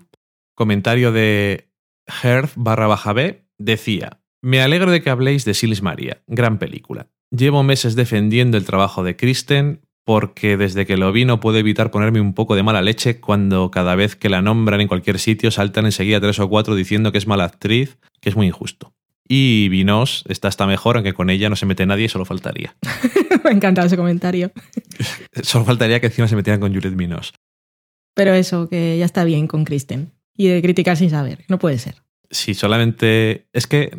[0.55, 1.69] comentario de
[2.23, 7.07] Herf barra baja B, decía, me alegro de que habléis de Silis María, gran película.
[7.31, 11.91] Llevo meses defendiendo el trabajo de Kristen porque desde que lo vi no puedo evitar
[11.91, 15.51] ponerme un poco de mala leche cuando cada vez que la nombran en cualquier sitio
[15.51, 18.93] saltan enseguida tres o cuatro diciendo que es mala actriz, que es muy injusto.
[19.33, 22.75] Y Vinos está hasta mejor, aunque con ella no se mete nadie, solo faltaría.
[23.45, 24.51] Me ha encantado ese comentario.
[25.41, 27.33] Solo faltaría que encima se metieran con Juliette Vinos.
[28.13, 30.11] Pero eso, que ya está bien con Kristen.
[30.35, 31.45] Y de criticar sin saber.
[31.47, 31.95] No puede ser.
[32.29, 33.47] Si solamente.
[33.53, 33.91] Es que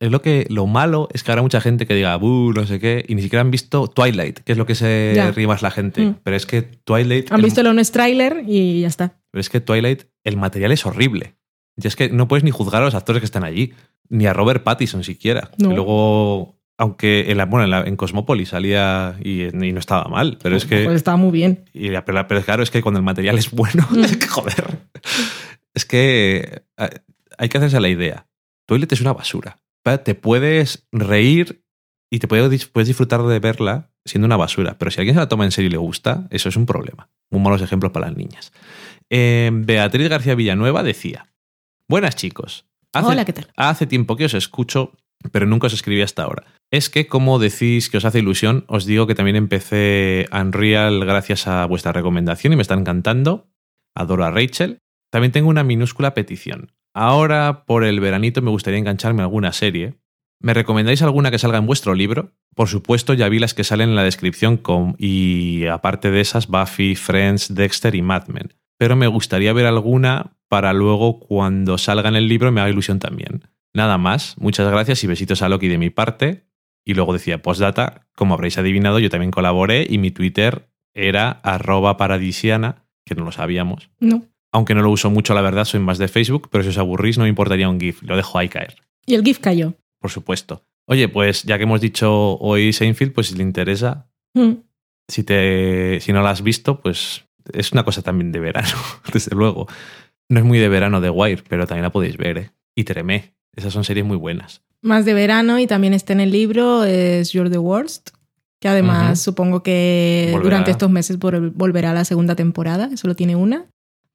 [0.00, 2.80] es lo que lo malo es que habrá mucha gente que diga, "Buh, no sé
[2.80, 5.30] qué, y ni siquiera han visto Twilight, que es lo que se Ya.
[5.30, 6.02] ríe más la gente.
[6.02, 6.16] Mm.
[6.24, 7.30] Pero es que Twilight.
[7.30, 9.20] Han el- visto el honest trailer y ya está.
[9.30, 11.34] Pero es que Twilight, el material es horrible.
[11.76, 13.72] Y es que no puedes ni juzgar a los actores que están allí,
[14.08, 15.50] ni a Robert Pattinson siquiera.
[15.58, 15.70] No.
[15.70, 20.04] Y luego, aunque en, la, bueno, en, la- en Cosmópolis salía y, y no estaba
[20.08, 20.84] mal, pero es que.
[20.84, 21.64] Pues estaba muy bien.
[21.72, 24.04] Y la- pero, pero claro, es que cuando el material es bueno, Mm.
[24.04, 24.78] es que joder.
[25.74, 26.62] Es que
[27.38, 28.26] hay que hacerse la idea.
[28.66, 29.56] Toilet es una basura.
[30.04, 31.62] Te puedes reír
[32.10, 32.50] y te puedes
[32.86, 34.76] disfrutar de verla siendo una basura.
[34.78, 37.08] Pero si alguien se la toma en serio y le gusta, eso es un problema.
[37.30, 38.52] Muy malos ejemplos para las niñas.
[39.08, 41.29] Eh, Beatriz García Villanueva decía:
[41.90, 42.66] Buenas chicos.
[42.92, 43.48] Hace- Hola, ¿qué tal?
[43.56, 44.92] Hace tiempo que os escucho,
[45.32, 46.44] pero nunca os escribí hasta ahora.
[46.70, 51.48] Es que, como decís que os hace ilusión, os digo que también empecé Unreal gracias
[51.48, 53.48] a vuestra recomendación y me está encantando.
[53.96, 54.78] Adoro a Rachel.
[55.10, 56.70] También tengo una minúscula petición.
[56.94, 59.94] Ahora, por el veranito, me gustaría engancharme a alguna serie.
[60.40, 62.36] ¿Me recomendáis alguna que salga en vuestro libro?
[62.54, 66.46] Por supuesto, ya vi las que salen en la descripción con, y aparte de esas,
[66.46, 68.54] Buffy, Friends, Dexter y Mad Men.
[68.78, 72.98] Pero me gustaría ver alguna para luego cuando salga en el libro me haga ilusión
[72.98, 73.44] también.
[73.72, 76.44] Nada más, muchas gracias y besitos a Loki de mi parte.
[76.84, 81.96] Y luego decía postdata, como habréis adivinado, yo también colaboré y mi Twitter era arroba
[81.96, 83.90] paradisiana, que no lo sabíamos.
[84.00, 84.24] No.
[84.50, 87.16] Aunque no lo uso mucho, la verdad, soy más de Facebook, pero si os aburrís
[87.16, 88.74] no me importaría un GIF, lo dejo ahí caer,
[89.06, 89.74] Y el GIF cayó.
[90.00, 90.64] por supuesto.
[90.86, 94.54] Oye, pues ya que hemos dicho hoy Seinfeld, pues si le interesa, Mm.
[95.08, 98.68] si, te, si no la has visto, pues es una cosa también de verano,
[99.12, 99.68] desde luego.
[100.30, 102.50] No es muy de verano de Wire, pero también la podéis ver, ¿eh?
[102.74, 104.62] Y Tremé, esas son series muy buenas.
[104.80, 108.10] Más de verano y también está en el libro es You're the Worst,
[108.60, 110.42] que además supongo que Volverá.
[110.44, 113.66] durante estos meses vol- volverá a la segunda temporada, solo tiene una.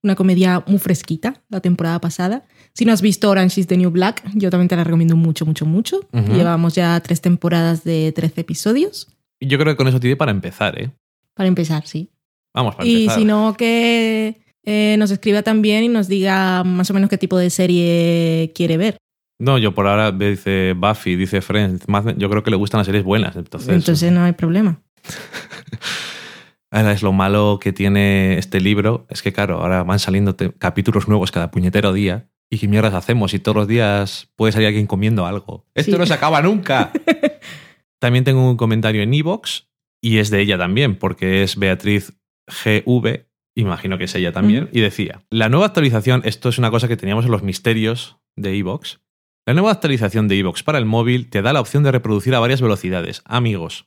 [0.03, 2.45] Una comedia muy fresquita, la temporada pasada.
[2.73, 5.45] Si no has visto Orange is the New Black, yo también te la recomiendo mucho,
[5.47, 5.99] mucho, mucho.
[6.13, 9.07] Llevamos ya tres temporadas de 13 episodios.
[9.39, 10.91] Y yo creo que con eso tiene para empezar, ¿eh?
[11.33, 12.11] Para empezar, sí.
[12.53, 13.19] Vamos, para Y empezar.
[13.19, 17.37] si no, que eh, nos escriba también y nos diga más o menos qué tipo
[17.37, 18.97] de serie quiere ver.
[19.39, 21.85] No, yo por ahora dice Buffy, dice Friends,
[22.17, 23.35] yo creo que le gustan las series buenas.
[23.35, 24.81] Entonces, Entonces no hay problema.
[26.71, 31.07] ahora es lo malo que tiene este libro, es que claro, ahora van saliendo capítulos
[31.07, 32.29] nuevos cada puñetero día.
[32.49, 33.33] ¿Y qué mierdas hacemos?
[33.33, 35.65] Y todos los días puede salir alguien comiendo algo.
[35.73, 35.97] Esto Sí.
[35.97, 36.91] no se acaba nunca.
[37.99, 39.67] también tengo un comentario en Evox
[40.01, 42.13] y es de ella también, porque es Beatriz
[42.47, 43.25] GV,
[43.55, 46.97] imagino que es ella también, y decía, la nueva actualización, esto es una cosa que
[46.97, 48.99] teníamos en los misterios de Evox,
[49.47, 52.39] la nueva actualización de Evox para el móvil te da la opción de reproducir a
[52.39, 53.21] varias velocidades.
[53.25, 53.85] Amigos,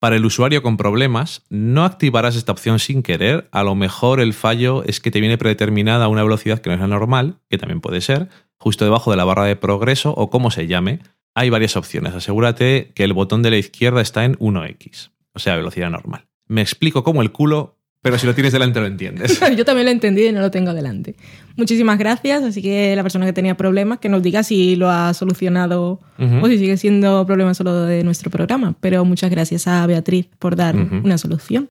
[0.00, 3.48] para el usuario con problemas, no activarás esta opción sin querer.
[3.52, 6.74] A lo mejor el fallo es que te viene predeterminada a una velocidad que no
[6.74, 10.28] es la normal, que también puede ser, justo debajo de la barra de progreso o
[10.28, 10.98] como se llame.
[11.36, 12.12] Hay varias opciones.
[12.12, 16.26] Asegúrate que el botón de la izquierda está en 1x, o sea, velocidad normal.
[16.48, 19.40] Me explico como el culo, pero si lo tienes delante lo entiendes.
[19.56, 21.14] Yo también lo he entendido y no lo tengo delante.
[21.56, 22.42] Muchísimas gracias.
[22.42, 26.48] Así que la persona que tenía problemas, que nos diga si lo ha solucionado o
[26.48, 28.74] si sigue siendo problema solo de nuestro programa.
[28.80, 31.68] Pero muchas gracias a Beatriz por dar una solución.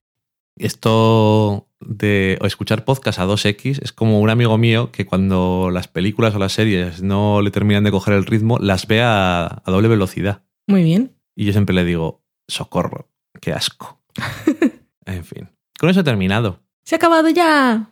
[0.56, 5.88] Esto de o escuchar podcast a 2x es como un amigo mío que cuando las
[5.88, 9.70] películas o las series no le terminan de coger el ritmo, las ve a, a
[9.70, 10.42] doble velocidad.
[10.66, 11.12] Muy bien.
[11.34, 13.10] Y yo siempre le digo, socorro,
[13.40, 14.00] qué asco.
[15.06, 15.48] en fin,
[15.82, 16.60] con eso terminado.
[16.84, 17.88] Se ha acabado ya.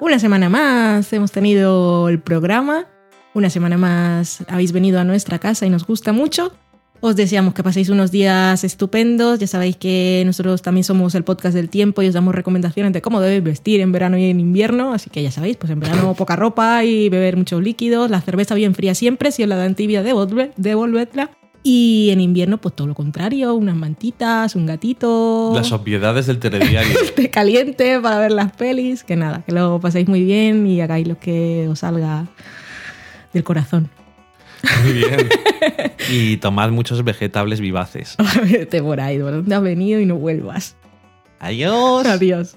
[0.00, 2.86] Una semana más hemos tenido el programa.
[3.34, 6.52] Una semana más habéis venido a nuestra casa y nos gusta mucho.
[7.00, 9.38] Os deseamos que paséis unos días estupendos.
[9.38, 13.00] Ya sabéis que nosotros también somos el podcast del tiempo y os damos recomendaciones de
[13.00, 14.92] cómo debéis vestir en verano y en invierno.
[14.92, 18.10] Así que ya sabéis, pues en verano poca ropa y beber muchos líquidos.
[18.10, 19.30] La cerveza bien fría siempre.
[19.30, 21.37] Si os la dan tibia, devolvedla.
[21.62, 26.96] Y en invierno, pues todo lo contrario, unas mantitas, un gatito Las obviedades del telediario.
[27.16, 29.04] té caliente para ver las pelis.
[29.04, 32.26] Que nada, que lo paséis muy bien y hagáis lo que os salga
[33.32, 33.90] del corazón.
[34.84, 35.28] Muy bien.
[36.10, 38.16] Y tomad muchos vegetables vivaces.
[38.50, 40.74] Vete por ahí, ¿de dónde has venido y no vuelvas?
[41.38, 42.06] Adiós.
[42.06, 42.56] Adiós.